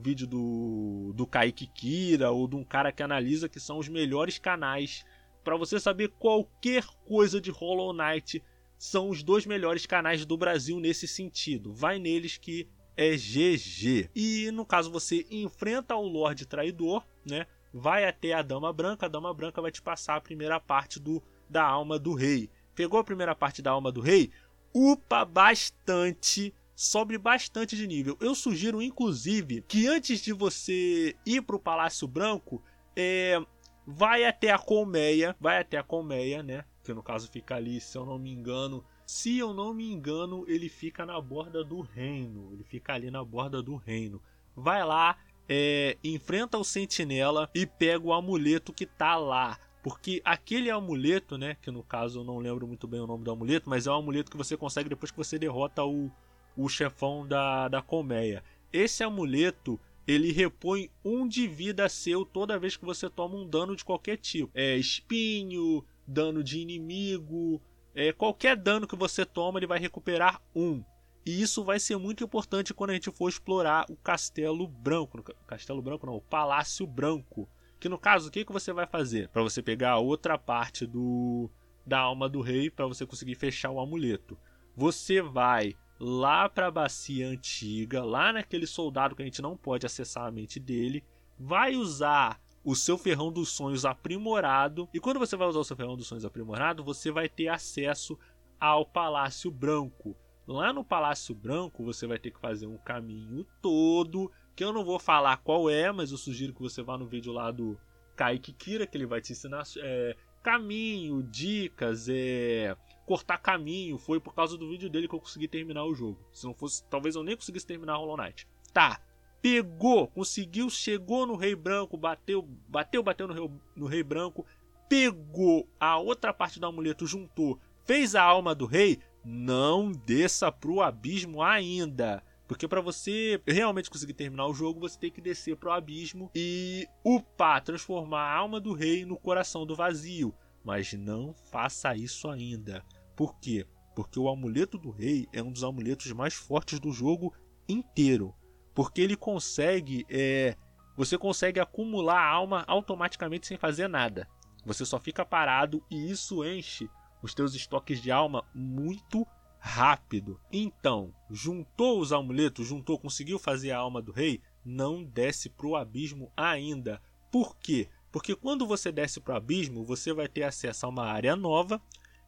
vídeo 0.00 0.26
do, 0.26 1.12
do 1.14 1.26
Kaique 1.26 1.66
Kira 1.66 2.30
ou 2.30 2.48
de 2.48 2.56
um 2.56 2.64
cara 2.64 2.90
que 2.90 3.02
analisa 3.02 3.46
que 3.46 3.60
são 3.60 3.78
os 3.78 3.88
melhores 3.88 4.38
canais 4.38 5.04
para 5.46 5.56
você 5.56 5.78
saber 5.78 6.08
qualquer 6.18 6.84
coisa 7.06 7.40
de 7.40 7.52
Hollow 7.52 7.92
Knight 7.92 8.42
são 8.76 9.08
os 9.08 9.22
dois 9.22 9.46
melhores 9.46 9.86
canais 9.86 10.26
do 10.26 10.36
Brasil 10.36 10.80
nesse 10.80 11.06
sentido. 11.06 11.72
Vai 11.72 12.00
neles 12.00 12.36
que 12.36 12.68
é 12.96 13.12
GG. 13.12 14.10
E 14.12 14.50
no 14.50 14.66
caso 14.66 14.90
você 14.90 15.24
enfrenta 15.30 15.94
o 15.94 16.02
Lorde 16.02 16.46
Traidor, 16.46 17.06
né? 17.24 17.46
Vai 17.72 18.08
até 18.08 18.32
a 18.32 18.42
Dama 18.42 18.72
Branca, 18.72 19.06
a 19.06 19.08
Dama 19.08 19.32
Branca 19.32 19.62
vai 19.62 19.70
te 19.70 19.80
passar 19.80 20.16
a 20.16 20.20
primeira 20.20 20.58
parte 20.58 20.98
do 20.98 21.22
da 21.48 21.62
alma 21.62 21.96
do 21.96 22.12
rei. 22.12 22.50
Pegou 22.74 22.98
a 22.98 23.04
primeira 23.04 23.32
parte 23.32 23.62
da 23.62 23.70
alma 23.70 23.92
do 23.92 24.00
rei? 24.00 24.32
Upa 24.74 25.24
bastante, 25.24 26.52
sobe 26.74 27.16
bastante 27.18 27.76
de 27.76 27.86
nível. 27.86 28.16
Eu 28.20 28.34
sugiro 28.34 28.82
inclusive 28.82 29.62
que 29.68 29.86
antes 29.86 30.20
de 30.20 30.32
você 30.32 31.14
ir 31.24 31.40
para 31.42 31.54
o 31.54 31.60
Palácio 31.60 32.08
Branco, 32.08 32.60
é, 32.96 33.40
vai 33.86 34.24
até 34.24 34.50
a 34.50 34.58
colmeia, 34.58 35.36
vai 35.40 35.58
até 35.58 35.78
a 35.78 35.82
colmeia, 35.82 36.42
né? 36.42 36.64
que 36.86 36.94
no 36.94 37.02
caso 37.02 37.28
fica 37.28 37.56
ali, 37.56 37.80
se 37.80 37.98
eu 37.98 38.06
não 38.06 38.18
me 38.18 38.32
engano, 38.32 38.84
se 39.04 39.38
eu 39.38 39.52
não 39.52 39.74
me 39.74 39.90
engano, 39.90 40.44
ele 40.46 40.68
fica 40.68 41.04
na 41.04 41.20
borda 41.20 41.64
do 41.64 41.80
reino, 41.80 42.50
ele 42.52 42.62
fica 42.62 42.94
ali 42.94 43.10
na 43.10 43.24
borda 43.24 43.60
do 43.60 43.74
reino. 43.74 44.22
Vai 44.54 44.84
lá, 44.84 45.18
é, 45.48 45.96
enfrenta 46.02 46.56
o 46.56 46.64
sentinela 46.64 47.50
e 47.52 47.66
pega 47.66 48.06
o 48.06 48.12
amuleto 48.12 48.72
que 48.72 48.86
tá 48.86 49.16
lá. 49.16 49.58
Porque 49.82 50.22
aquele 50.24 50.70
amuleto, 50.70 51.36
né? 51.36 51.56
Que 51.60 51.70
no 51.70 51.82
caso 51.82 52.20
eu 52.20 52.24
não 52.24 52.38
lembro 52.38 52.66
muito 52.66 52.86
bem 52.88 53.00
o 53.00 53.06
nome 53.06 53.24
do 53.24 53.30
amuleto, 53.30 53.68
mas 53.68 53.86
é 53.86 53.90
o 53.90 53.94
amuleto 53.94 54.30
que 54.30 54.36
você 54.36 54.56
consegue 54.56 54.88
depois 54.88 55.10
que 55.10 55.18
você 55.18 55.38
derrota 55.38 55.84
o, 55.84 56.10
o 56.56 56.68
chefão 56.68 57.26
da, 57.26 57.68
da 57.68 57.82
colmeia. 57.82 58.42
Esse 58.72 59.04
amuleto 59.04 59.78
ele 60.06 60.30
repõe 60.30 60.90
um 61.04 61.26
de 61.26 61.48
vida 61.48 61.88
seu 61.88 62.24
toda 62.24 62.58
vez 62.58 62.76
que 62.76 62.84
você 62.84 63.10
toma 63.10 63.36
um 63.36 63.46
dano 63.46 63.74
de 63.74 63.84
qualquer 63.84 64.16
tipo. 64.16 64.50
É 64.54 64.76
espinho, 64.76 65.84
dano 66.06 66.44
de 66.44 66.60
inimigo, 66.60 67.60
é, 67.94 68.12
qualquer 68.12 68.56
dano 68.56 68.86
que 68.86 68.94
você 68.94 69.24
toma, 69.24 69.58
ele 69.58 69.66
vai 69.66 69.78
recuperar 69.78 70.40
um. 70.54 70.84
E 71.24 71.42
isso 71.42 71.64
vai 71.64 71.80
ser 71.80 71.96
muito 71.96 72.22
importante 72.22 72.72
quando 72.72 72.90
a 72.90 72.92
gente 72.92 73.10
for 73.10 73.28
explorar 73.28 73.84
o 73.90 73.96
Castelo 73.96 74.68
Branco. 74.68 75.20
Castelo 75.46 75.82
Branco 75.82 76.06
não, 76.06 76.14
o 76.14 76.20
Palácio 76.20 76.86
Branco. 76.86 77.48
Que 77.80 77.88
no 77.88 77.98
caso, 77.98 78.28
o 78.28 78.30
que, 78.30 78.44
que 78.44 78.52
você 78.52 78.72
vai 78.72 78.86
fazer? 78.86 79.28
Para 79.30 79.42
você 79.42 79.60
pegar 79.60 79.92
a 79.92 79.98
outra 79.98 80.38
parte 80.38 80.86
do 80.86 81.50
da 81.84 82.00
alma 82.00 82.28
do 82.28 82.40
rei 82.40 82.68
para 82.68 82.86
você 82.86 83.06
conseguir 83.06 83.36
fechar 83.36 83.70
o 83.70 83.80
amuleto. 83.80 84.36
Você 84.76 85.22
vai 85.22 85.74
lá 85.98 86.48
para 86.48 86.66
a 86.66 86.70
bacia 86.70 87.28
antiga, 87.28 88.04
lá 88.04 88.32
naquele 88.32 88.66
soldado 88.66 89.14
que 89.16 89.22
a 89.22 89.24
gente 89.24 89.42
não 89.42 89.56
pode 89.56 89.86
acessar 89.86 90.26
a 90.26 90.30
mente 90.30 90.60
dele, 90.60 91.02
vai 91.38 91.74
usar 91.76 92.40
o 92.64 92.74
seu 92.74 92.98
ferrão 92.98 93.30
dos 93.30 93.50
sonhos 93.50 93.84
aprimorado. 93.84 94.88
E 94.92 94.98
quando 94.98 95.18
você 95.18 95.36
vai 95.36 95.46
usar 95.46 95.60
o 95.60 95.64
seu 95.64 95.76
ferrão 95.76 95.96
dos 95.96 96.06
sonhos 96.06 96.24
aprimorado, 96.24 96.82
você 96.82 97.10
vai 97.10 97.28
ter 97.28 97.48
acesso 97.48 98.18
ao 98.58 98.84
Palácio 98.84 99.50
Branco. 99.50 100.16
Lá 100.46 100.72
no 100.72 100.84
Palácio 100.84 101.34
Branco, 101.34 101.84
você 101.84 102.06
vai 102.06 102.18
ter 102.18 102.30
que 102.30 102.40
fazer 102.40 102.66
um 102.66 102.76
caminho 102.78 103.46
todo, 103.60 104.30
que 104.54 104.64
eu 104.64 104.72
não 104.72 104.84
vou 104.84 104.98
falar 104.98 105.36
qual 105.38 105.68
é, 105.70 105.92
mas 105.92 106.10
eu 106.10 106.18
sugiro 106.18 106.54
que 106.54 106.62
você 106.62 106.82
vá 106.82 106.96
no 106.96 107.06
vídeo 107.06 107.32
lá 107.32 107.50
do 107.50 107.78
Kaique 108.16 108.52
Kira, 108.52 108.86
que 108.86 108.96
ele 108.96 109.06
vai 109.06 109.20
te 109.20 109.32
ensinar 109.32 109.64
é, 109.78 110.16
caminho, 110.42 111.22
dicas, 111.22 112.08
é, 112.08 112.76
cortar 113.06 113.38
caminho. 113.38 113.96
Foi 113.96 114.20
por 114.20 114.34
causa 114.34 114.58
do 114.58 114.68
vídeo 114.68 114.90
dele 114.90 115.08
que 115.08 115.14
eu 115.14 115.20
consegui 115.20 115.48
terminar 115.48 115.84
o 115.84 115.94
jogo. 115.94 116.18
Se 116.32 116.44
não 116.44 116.52
fosse, 116.52 116.84
talvez 116.90 117.14
eu 117.14 117.22
nem 117.22 117.36
conseguisse 117.36 117.66
terminar 117.66 117.96
Hollow 117.96 118.16
Knight. 118.16 118.46
Tá, 118.72 119.00
pegou, 119.40 120.08
conseguiu, 120.08 120.68
chegou 120.68 121.24
no 121.24 121.36
Rei 121.36 121.54
Branco, 121.54 121.96
bateu, 121.96 122.42
bateu, 122.68 123.02
bateu 123.02 123.28
no 123.28 123.34
Rei, 123.34 123.50
no 123.74 123.86
Rei 123.86 124.02
Branco, 124.02 124.44
pegou 124.88 125.68
a 125.78 125.96
outra 125.98 126.34
parte 126.34 126.60
do 126.60 126.66
amuleto, 126.66 127.06
juntou, 127.06 127.58
fez 127.84 128.14
a 128.14 128.22
alma 128.22 128.54
do 128.54 128.66
rei, 128.66 128.98
não 129.24 129.92
desça 129.92 130.50
pro 130.50 130.80
abismo 130.80 131.42
ainda. 131.42 132.22
Porque 132.46 132.68
para 132.68 132.80
você 132.80 133.40
realmente 133.46 133.90
conseguir 133.90 134.14
terminar 134.14 134.46
o 134.46 134.54
jogo, 134.54 134.80
você 134.80 134.98
tem 134.98 135.10
que 135.10 135.20
descer 135.20 135.56
pro 135.56 135.72
abismo 135.72 136.30
e 136.34 136.86
upar, 137.04 137.62
transformar 137.62 138.20
a 138.20 138.36
alma 138.36 138.60
do 138.60 138.72
rei 138.72 139.04
no 139.04 139.16
coração 139.16 139.66
do 139.66 139.74
vazio. 139.74 140.32
Mas 140.64 140.92
não 140.92 141.34
faça 141.50 141.96
isso 141.96 142.28
ainda. 142.28 142.84
Por 143.16 143.38
quê? 143.40 143.66
Porque 143.94 144.20
o 144.20 144.28
amuleto 144.28 144.78
do 144.78 144.90
rei 144.90 145.26
é 145.32 145.42
um 145.42 145.50
dos 145.50 145.64
amuletos 145.64 146.12
mais 146.12 146.34
fortes 146.34 146.78
do 146.78 146.92
jogo 146.92 147.32
inteiro 147.68 148.34
porque 148.76 149.00
ele 149.00 149.16
consegue, 149.16 150.04
é, 150.06 150.54
você 150.94 151.16
consegue 151.16 151.58
acumular 151.58 152.22
alma 152.22 152.62
automaticamente 152.66 153.46
sem 153.46 153.56
fazer 153.56 153.88
nada. 153.88 154.28
Você 154.66 154.84
só 154.84 155.00
fica 155.00 155.24
parado 155.24 155.82
e 155.90 156.10
isso 156.10 156.44
enche 156.44 156.86
os 157.22 157.32
teus 157.32 157.54
estoques 157.54 158.02
de 158.02 158.12
alma 158.12 158.44
muito 158.54 159.26
rápido. 159.58 160.38
Então, 160.52 161.10
juntou 161.30 162.00
os 162.00 162.12
amuletos, 162.12 162.66
juntou, 162.66 162.98
conseguiu 162.98 163.38
fazer 163.38 163.70
a 163.70 163.78
alma 163.78 164.02
do 164.02 164.12
rei, 164.12 164.42
não 164.62 165.02
desce 165.02 165.48
para 165.48 165.66
o 165.66 165.74
abismo 165.74 166.30
ainda. 166.36 167.00
Por 167.32 167.56
quê? 167.56 167.88
Porque 168.12 168.36
quando 168.36 168.66
você 168.66 168.92
desce 168.92 169.20
para 169.20 169.32
o 169.32 169.36
abismo, 169.38 169.86
você 169.86 170.12
vai 170.12 170.28
ter 170.28 170.42
acesso 170.42 170.84
a 170.84 170.90
uma 170.90 171.06
área 171.06 171.34
nova. 171.34 171.80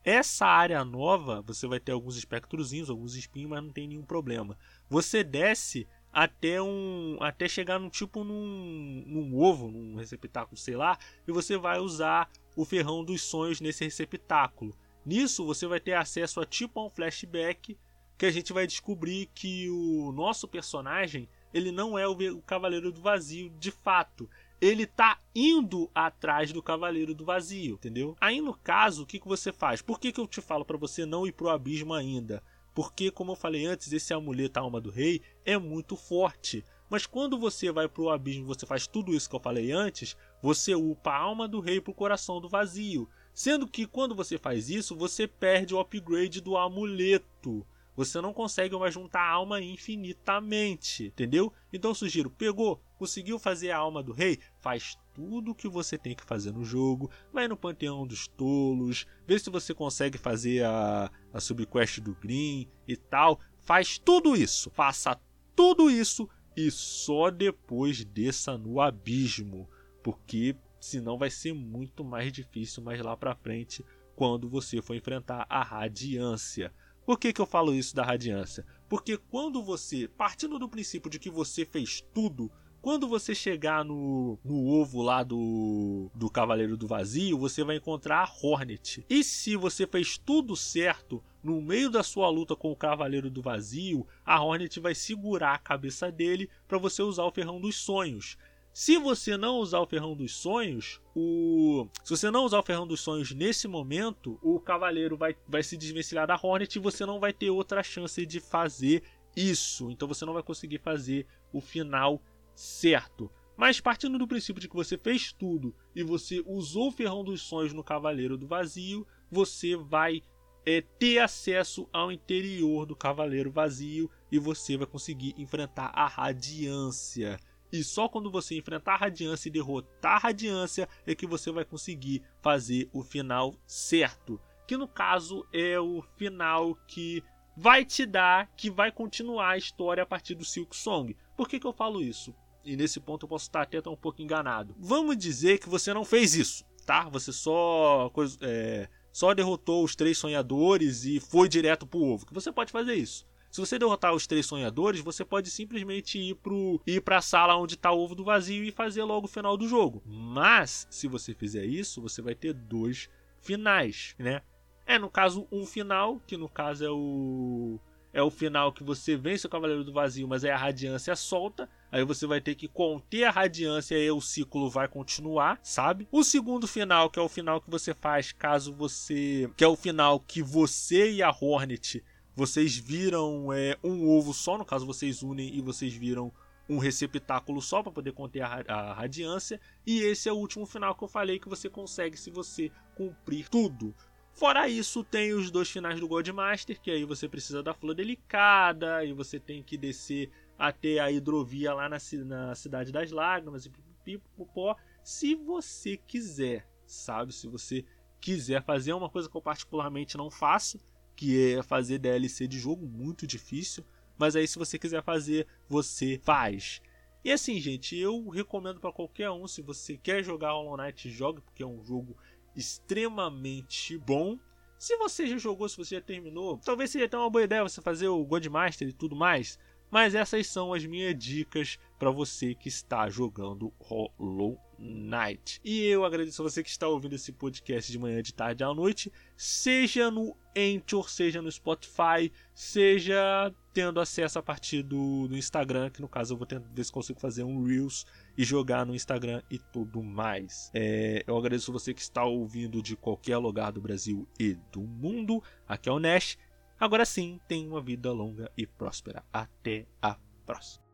Essa 0.05 0.47
área 0.47 0.85
nova, 0.85 1.43
você 1.43 1.67
vai 1.67 1.81
ter 1.81 1.93
alguns 1.93 2.17
espectrozinhos, 2.17 2.89
alguns 2.89 3.15
espinhos, 3.15 3.51
mas 3.51 3.63
não 3.63 3.71
tem 3.71 3.89
nenhum 3.89 4.05
problema. 4.05 4.57
Você 4.89 5.23
desce 5.23 5.87
até 6.13 6.61
um 6.63 7.19
até 7.21 7.49
chegar 7.49 7.79
num 7.79 7.91
tipo 7.91 8.25
num, 8.25 9.05
num 9.07 9.39
ovo, 9.39 9.71
num 9.71 9.97
receptáculo, 9.97 10.57
sei 10.57 10.77
lá, 10.77 10.99
e 11.27 11.33
você 11.33 11.57
vai 11.57 11.79
usar 11.79 12.31
o 12.57 12.65
ferrão 12.65 13.05
dos 13.05 13.23
sonhos 13.23 13.61
nesse 13.61 13.85
receptáculo. 13.85 14.75
Nisso 15.05 15.45
você 15.45 15.67
vai 15.67 15.81
ter 15.81 15.95
acesso 15.95 16.41
a 16.41 16.47
tipo 16.47 16.81
a 16.81 16.87
um 16.87 16.91
flashback 16.91 17.77
que 18.17 18.27
a 18.27 18.31
gente 18.31 18.53
vai 18.53 18.67
descobrir 18.67 19.31
que 19.35 19.71
o 19.71 20.11
nosso 20.13 20.49
personagem 20.49 21.29
ele 21.53 21.71
não 21.71 21.99
é 21.99 22.07
o, 22.07 22.13
o 22.13 22.43
Cavaleiro 22.43 22.91
do 22.91 23.01
Vazio 23.01 23.51
de 23.59 23.71
fato. 23.71 24.29
Ele 24.61 24.87
tá 24.87 25.21
indo 25.35 25.91
atrás 25.95 26.53
do 26.53 26.63
Cavaleiro 26.63 27.15
do 27.15 27.25
Vazio, 27.25 27.75
entendeu? 27.75 28.17
Aí 28.21 28.41
no 28.41 28.55
caso, 28.55 29.03
o 29.03 29.07
que, 29.07 29.21
que 29.21 29.29
você 29.29 29.53
faz? 29.53 29.81
Por 29.81 30.01
que, 30.01 30.13
que 30.13 30.21
eu 30.21 30.27
te 30.27 30.41
falo 30.41 30.65
para 30.65 30.77
você 30.77 31.07
não 31.07 31.27
ir 31.27 31.33
pro 31.33 31.49
abismo 31.49 31.95
ainda? 31.95 32.43
Porque, 32.75 33.11
como 33.11 33.33
eu 33.33 33.37
falei 33.37 33.67
antes, 33.67 33.93
esse 33.93 34.15
amuleto 34.15 34.59
Alma 34.59 34.81
do 34.81 34.91
Rei 34.91 35.21
é 35.45 35.59
muito 35.59 35.97
forte. 35.97 36.65
Mas 36.89 37.07
quando 37.07 37.39
você 37.39 37.71
vai 37.71 37.87
para 37.87 38.03
o 38.03 38.11
abismo 38.11 38.47
você 38.47 38.65
faz 38.65 38.87
tudo 38.87 39.13
isso 39.13 39.29
que 39.29 39.37
eu 39.37 39.41
falei 39.41 39.73
antes, 39.73 40.17
você 40.41 40.75
upa 40.75 41.11
a 41.11 41.19
alma 41.19 41.47
do 41.47 41.61
rei 41.61 41.81
para 41.81 41.91
o 41.91 41.95
coração 41.95 42.41
do 42.41 42.49
vazio. 42.49 43.09
Sendo 43.35 43.69
que 43.69 43.87
quando 43.87 44.15
você 44.15 44.39
faz 44.39 44.71
isso, 44.71 44.97
você 44.97 45.29
perde 45.29 45.75
o 45.75 45.81
upgrade 45.81 46.41
do 46.41 46.57
amuleto. 46.57 47.67
Você 47.99 48.21
não 48.21 48.33
consegue 48.33 48.79
mais 48.79 48.95
juntar 48.95 49.29
alma 49.29 49.61
infinitamente, 49.61 51.07
entendeu? 51.07 51.53
Então 51.73 51.91
eu 51.91 51.97
sugiro, 51.97 52.31
pegou, 52.31 52.81
conseguiu 52.97 53.41
fazer 53.41 53.73
a 53.73 53.79
alma 53.79 54.05
do 54.05 54.13
rei, 54.13 54.39
faz 54.61 54.97
tudo 55.13 55.51
o 55.51 55.55
que 55.55 55.69
você 55.69 55.99
tem 55.99 56.15
que 56.15 56.23
fazer 56.23 56.53
no 56.53 56.65
jogo, 56.65 57.11
vai 57.33 57.49
no 57.49 57.57
panteão 57.57 58.07
dos 58.07 58.29
tolos, 58.29 59.05
vê 59.27 59.37
se 59.37 59.51
você 59.51 59.75
consegue 59.75 60.17
fazer 60.17 60.65
a, 60.65 61.11
a 61.33 61.41
subquest 61.41 61.99
do 61.99 62.15
Green 62.15 62.69
e 62.87 62.97
tal, 62.97 63.41
faz 63.63 63.99
tudo 63.99 64.37
isso, 64.37 64.71
faça 64.71 65.21
tudo 65.57 65.91
isso 65.91 66.29
e 66.57 66.71
só 66.71 67.33
depois 67.33 68.05
desça 68.05 68.57
no 68.57 68.81
abismo, 68.81 69.69
porque 70.05 70.55
senão 70.81 71.19
vai 71.19 71.31
ser 71.31 71.53
muito 71.53 72.05
mais 72.05 72.33
difícil 72.33 72.81
mais 72.81 73.01
lá 73.01 73.17
pra 73.17 73.35
frente 73.35 73.85
quando 74.15 74.49
você 74.49 74.81
for 74.81 74.95
enfrentar 74.95 75.47
a 75.49 75.65
radiância. 75.65 76.73
Por 77.09 77.19
que, 77.19 77.33
que 77.33 77.41
eu 77.41 77.47
falo 77.47 77.75
isso 77.75 77.97
da 77.97 78.05
radiância? 78.05 78.67
Porque 78.87 79.17
quando 79.17 79.63
você, 79.63 80.07
partindo 80.09 80.59
do 80.59 80.69
princípio 80.69 81.11
de 81.11 81.19
que 81.19 81.31
você 81.31 81.65
fez 81.65 82.05
tudo, 82.13 82.53
quando 82.83 83.09
você 83.09 83.35
chegar 83.35 83.83
no, 83.83 84.39
no 84.45 84.67
ovo 84.67 85.01
lá 85.01 85.23
do, 85.23 86.11
do 86.15 86.29
Cavaleiro 86.29 86.77
do 86.77 86.87
Vazio, 86.87 87.39
você 87.39 87.65
vai 87.65 87.77
encontrar 87.77 88.25
a 88.25 88.47
Hornet. 88.47 89.07
E 89.09 89.25
se 89.25 89.57
você 89.57 89.87
fez 89.87 90.19
tudo 90.19 90.55
certo, 90.55 91.25
no 91.43 91.63
meio 91.63 91.89
da 91.89 92.03
sua 92.03 92.29
luta 92.29 92.55
com 92.55 92.71
o 92.71 92.77
Cavaleiro 92.77 93.31
do 93.31 93.41
Vazio, 93.41 94.07
a 94.23 94.39
Hornet 94.45 94.79
vai 94.79 94.95
segurar 94.95 95.55
a 95.55 95.59
cabeça 95.59 96.13
dele 96.13 96.51
para 96.69 96.77
você 96.77 97.01
usar 97.01 97.25
o 97.25 97.33
Ferrão 97.33 97.59
dos 97.59 97.77
Sonhos. 97.77 98.37
Se 98.79 98.97
você 98.97 99.37
não 99.37 99.57
usar 99.57 99.81
o 99.81 99.89
ferrão 99.89 100.15
dos 100.15 100.37
sonhos, 100.37 101.01
o 101.13 101.89
se 102.05 102.11
você 102.11 102.31
não 102.31 102.45
usar 102.45 102.61
o 102.61 102.63
ferrão 102.63 102.87
dos 102.87 103.01
sonhos 103.01 103.33
nesse 103.33 103.67
momento, 103.67 104.39
o 104.41 104.61
cavaleiro 104.61 105.17
vai, 105.17 105.35
vai 105.49 105.65
se 105.65 105.77
desvencilhar 105.77 106.29
da 106.29 106.39
Hornet 106.41 106.77
e 106.77 106.79
você 106.79 107.05
não 107.05 107.19
vai 107.19 107.33
ter 107.33 107.51
outra 107.51 107.83
chance 107.83 108.25
de 108.25 108.39
fazer 108.39 109.03
isso. 109.35 109.91
Então 109.91 110.07
você 110.07 110.25
não 110.25 110.33
vai 110.33 110.45
conseguir 110.45 110.79
fazer 110.79 111.27
o 111.53 111.61
final 111.61 112.23
certo. 112.55 113.29
Mas 113.57 113.81
partindo 113.81 114.17
do 114.17 114.29
princípio 114.29 114.63
de 114.63 114.69
que 114.69 114.77
você 114.77 114.97
fez 114.97 115.33
tudo 115.33 115.75
e 115.93 116.05
você 116.05 116.41
usou 116.47 116.87
o 116.87 116.93
ferrão 116.93 117.25
dos 117.25 117.43
sonhos 117.43 117.73
no 117.73 117.83
Cavaleiro 117.83 118.39
do 118.39 118.47
Vazio, 118.47 119.05
você 119.29 119.75
vai 119.75 120.23
é, 120.65 120.83
ter 121.01 121.19
acesso 121.19 121.89
ao 121.93 122.13
interior 122.13 122.87
do 122.87 122.95
Cavaleiro 122.95 123.51
Vazio 123.51 124.09
e 124.31 124.39
você 124.39 124.77
vai 124.77 124.87
conseguir 124.87 125.35
enfrentar 125.37 125.91
a 125.93 126.07
Radiância. 126.07 127.41
E 127.73 127.85
só 127.85 128.09
quando 128.09 128.31
você 128.31 128.57
enfrentar 128.57 128.95
a 128.95 128.99
Radiância 128.99 129.49
e 129.49 129.53
derrotar 129.53 130.17
a 130.17 130.19
Radiância 130.19 130.89
é 131.07 131.15
que 131.15 131.27
você 131.27 131.51
vai 131.51 131.65
conseguir 131.65 132.23
fazer 132.41 132.89
o 132.93 133.03
final 133.03 133.55
certo. 133.67 134.41
Que 134.67 134.77
no 134.77 134.89
caso 134.89 135.47
é 135.53 135.79
o 135.79 136.03
final 136.17 136.75
que 136.87 137.23
vai 137.57 137.85
te 137.85 138.07
dar, 138.07 138.51
que 138.57 138.71
vai 138.71 138.93
continuar 138.93 139.51
a 139.51 139.59
história 139.59 140.03
a 140.03 140.07
partir 140.07 140.35
do 140.35 140.45
Silk 140.45 140.77
Song. 140.77 141.17
Por 141.37 141.49
que, 141.49 141.59
que 141.59 141.67
eu 141.67 141.73
falo 141.73 142.01
isso? 142.01 142.35
E 142.65 142.77
nesse 142.77 143.01
ponto 143.01 143.25
eu 143.25 143.29
posso 143.29 143.47
estar 143.47 143.63
até 143.63 143.79
um 143.89 143.97
pouco 143.97 144.23
enganado. 144.23 144.75
Vamos 144.79 145.17
dizer 145.17 145.59
que 145.59 145.69
você 145.69 145.93
não 145.93 146.05
fez 146.05 146.35
isso, 146.35 146.65
tá? 146.87 147.09
Você 147.09 147.33
só, 147.33 148.11
é, 148.41 148.89
só 149.13 149.35
derrotou 149.35 149.85
os 149.85 149.97
três 149.97 150.19
sonhadores 150.19 151.05
e 151.05 151.19
foi 151.19 151.49
direto 151.49 151.87
pro 151.87 152.01
ovo. 152.01 152.27
Que 152.27 152.35
você 152.35 152.53
pode 152.53 152.71
fazer 152.71 152.95
isso. 152.95 153.27
Se 153.51 153.61
você 153.61 153.79
derrotar 153.79 154.15
os 154.15 154.27
três 154.27 154.47
sonhadores, 154.47 155.01
você 155.01 155.25
pode 155.25 155.51
simplesmente 155.51 156.19
ir 156.19 156.35
pro 156.37 156.81
ir 156.87 157.01
para 157.01 157.19
a 157.19 157.23
sala 157.23 157.57
onde 157.57 157.75
está 157.75 157.91
o 157.91 157.99
ovo 157.99 158.15
do 158.15 158.25
vazio 158.25 158.65
e 158.65 158.71
fazer 158.71 159.03
logo 159.05 159.27
o 159.27 159.31
final 159.31 159.57
do 159.57 159.69
jogo. 159.69 160.03
Mas 160.07 160.87
se 160.91 161.09
você 161.09 161.35
fizer 161.35 161.65
isso, 161.65 162.03
você 162.03 162.21
vai 162.21 162.35
ter 162.35 162.53
dois 162.53 163.09
finais, 163.41 164.15
né? 164.19 164.43
É 164.87 164.99
no 164.99 165.11
caso 165.11 165.47
um 165.51 165.67
final, 165.67 166.21
que 166.27 166.37
no 166.37 166.49
caso 166.49 166.85
é 166.85 166.91
o 166.91 167.79
é 168.13 168.23
o 168.23 168.31
final 168.31 168.73
que 168.73 168.83
você 168.83 169.17
vence 169.17 169.47
o 169.47 169.51
Cavaleiro 169.51 169.85
do 169.85 169.93
Vazio, 169.93 170.27
mas 170.27 170.45
aí 170.45 170.51
a 170.51 170.57
radiância 170.57 171.15
solta. 171.15 171.69
Aí 171.93 172.03
você 172.05 172.27
vai 172.27 172.41
ter 172.41 172.55
que 172.55 172.67
conter 172.67 173.25
a 173.25 173.31
radiância 173.31 173.97
e 173.97 174.11
o 174.11 174.21
ciclo 174.21 174.69
vai 174.69 174.89
continuar, 174.89 175.59
sabe? 175.63 176.09
O 176.11 176.25
segundo 176.25 176.67
final, 176.67 177.11
que 177.11 177.19
é 177.19 177.23
o 177.23 177.29
final 177.29 177.61
que 177.61 177.71
você 177.71 177.95
faz 177.95 178.33
caso 178.33 178.73
você. 178.73 179.49
Que 179.57 179.63
é 179.63 179.69
o 179.69 179.77
final 179.77 180.21
que 180.21 180.43
você 180.43 181.13
e 181.13 181.23
a 181.23 181.31
Hornet 181.31 182.03
vocês 182.39 182.77
viram 182.77 183.53
é, 183.53 183.77
um 183.83 184.09
ovo 184.09 184.33
só, 184.33 184.57
no 184.57 184.65
caso 184.65 184.87
vocês 184.87 185.25
unem 185.25 185.53
e 185.57 185.61
vocês 185.61 185.93
viram 185.93 186.33
um 186.69 186.79
receptáculo 186.79 187.61
só 187.61 187.83
para 187.83 187.91
poder 187.91 188.13
conter 188.13 188.43
a, 188.43 188.63
a, 188.69 188.93
radiância. 188.93 189.61
E 189.85 190.03
esse 190.03 190.29
é 190.29 190.33
o 190.33 190.37
último 190.37 190.65
final 190.65 190.95
que 190.95 191.03
eu 191.03 191.09
falei 191.09 191.41
que 191.41 191.49
você 191.49 191.69
consegue 191.69 192.17
se 192.17 192.31
você 192.31 192.71
cumprir 192.95 193.49
tudo. 193.49 193.93
Fora 194.33 194.69
isso, 194.69 195.03
tem 195.03 195.33
os 195.33 195.51
dois 195.51 195.69
finais 195.69 195.99
do 195.99 196.07
Godmaster, 196.07 196.81
que 196.81 196.93
aí 196.93 197.05
você 197.05 197.29
precisa 197.29 197.61
da 197.61 197.75
flor 197.75 197.93
delicada, 197.93 199.05
e 199.05 199.13
você 199.13 199.41
tem 199.41 199.61
que 199.61 199.77
descer 199.77 200.31
até 200.57 201.01
a 201.01 201.11
hidrovia 201.11 201.75
lá 201.75 201.89
na, 201.89 201.99
na 202.25 202.55
cidade 202.55 202.93
das 202.93 203.11
lágrimas 203.11 203.67
e 203.67 203.73
pipopó. 204.05 204.77
Se 205.03 205.35
você 205.35 205.97
quiser, 205.97 206.69
sabe? 206.87 207.33
Se 207.33 207.49
você 207.49 207.85
quiser 208.21 208.63
fazer 208.63 208.93
uma 208.93 209.11
coisa 209.11 209.29
que 209.29 209.37
eu 209.37 209.43
particularmente 209.43 210.17
não 210.17 210.31
faço, 210.31 210.79
que 211.19 211.57
é 211.57 211.63
fazer 211.65 211.99
DLC 211.99 212.47
de 212.47 212.61
jogo 212.61 212.87
muito 212.87 213.27
difícil. 213.27 213.85
Mas 214.17 214.37
aí, 214.37 214.47
se 214.47 214.57
você 214.57 214.79
quiser 214.79 215.03
fazer, 215.03 215.49
você 215.69 216.21
faz. 216.23 216.81
E 217.25 217.33
assim, 217.33 217.59
gente, 217.59 217.97
eu 217.97 218.29
recomendo 218.29 218.79
para 218.79 218.93
qualquer 218.93 219.29
um. 219.29 219.49
Se 219.49 219.61
você 219.61 219.97
quer 219.97 220.23
jogar 220.23 220.53
Hollow 220.53 220.77
Knight, 220.77 221.11
jogue, 221.11 221.41
porque 221.41 221.65
é 221.65 221.67
um 221.67 221.85
jogo 221.85 222.17
extremamente 222.55 223.99
bom. 223.99 224.39
Se 224.79 224.97
você 224.97 225.27
já 225.27 225.37
jogou, 225.37 225.69
se 225.69 225.77
você 225.77 225.97
já 225.97 226.01
terminou, 226.01 226.57
talvez 226.59 226.89
seja 226.93 227.07
até 227.07 227.19
uma 227.19 227.29
boa 227.29 227.43
ideia 227.43 227.65
você 227.65 227.83
fazer 227.83 228.07
o 228.07 228.25
Godmaster 228.25 228.87
e 228.87 228.93
tudo 228.93 229.17
mais. 229.17 229.59
Mas 229.91 230.15
essas 230.15 230.47
são 230.47 230.73
as 230.73 230.85
minhas 230.85 231.17
dicas 231.17 231.79
para 231.99 232.11
você 232.11 232.55
que 232.55 232.69
está 232.69 233.09
jogando 233.09 233.73
Hollow 233.79 234.59
Knight. 234.79 235.61
E 235.65 235.85
eu 235.87 236.05
agradeço 236.05 236.41
a 236.41 236.49
você 236.49 236.63
que 236.63 236.71
está 236.71 236.87
ouvindo 236.87 237.15
esse 237.15 237.33
podcast 237.33 237.91
de 237.91 237.99
manhã, 237.99 238.23
de 238.23 238.33
tarde 238.33 238.63
à 238.63 238.73
noite, 238.73 239.13
seja 239.37 240.11
no 240.11 240.37
Anchor, 240.57 241.11
seja 241.11 241.43
no 241.43 241.51
Spotify, 241.51 242.33
seja 242.55 243.53
tendo 243.73 244.01
acesso 244.01 244.39
a 244.39 244.43
partir 244.43 244.83
do, 244.83 245.29
do 245.29 245.37
Instagram, 245.37 245.91
que 245.91 246.01
no 246.01 246.09
caso 246.09 246.35
eu 246.35 246.39
vou 246.39 246.47
tentar 246.47 246.69
ver 246.73 246.85
se 246.85 246.93
consigo 246.93 247.21
fazer 247.21 247.45
um 247.45 247.65
Reels 247.65 248.07
e 248.37 248.45
jogar 248.45 248.85
no 248.85 248.95
Instagram 248.95 249.43
e 249.51 249.59
tudo 249.59 250.03
mais. 250.03 250.71
É, 250.75 251.23
eu 251.27 251.37
agradeço 251.37 251.71
a 251.71 251.75
você 251.75 251.93
que 251.93 252.01
está 252.01 252.25
ouvindo 252.25 252.83
de 252.83 252.97
qualquer 252.97 253.37
lugar 253.37 253.73
do 253.73 253.81
Brasil 253.81 254.27
e 254.39 254.55
do 254.73 254.81
mundo. 254.81 255.43
Aqui 255.67 255.89
é 255.89 255.93
o 255.93 255.99
Nash 255.99 256.37
Agora 256.79 257.05
sim, 257.05 257.41
tenha 257.49 257.69
uma 257.69 257.81
vida 257.81 258.13
longa 258.13 258.51
e 258.57 258.67
próspera. 258.67 259.25
Até 259.33 259.87
a 260.01 260.17
próxima. 260.47 260.88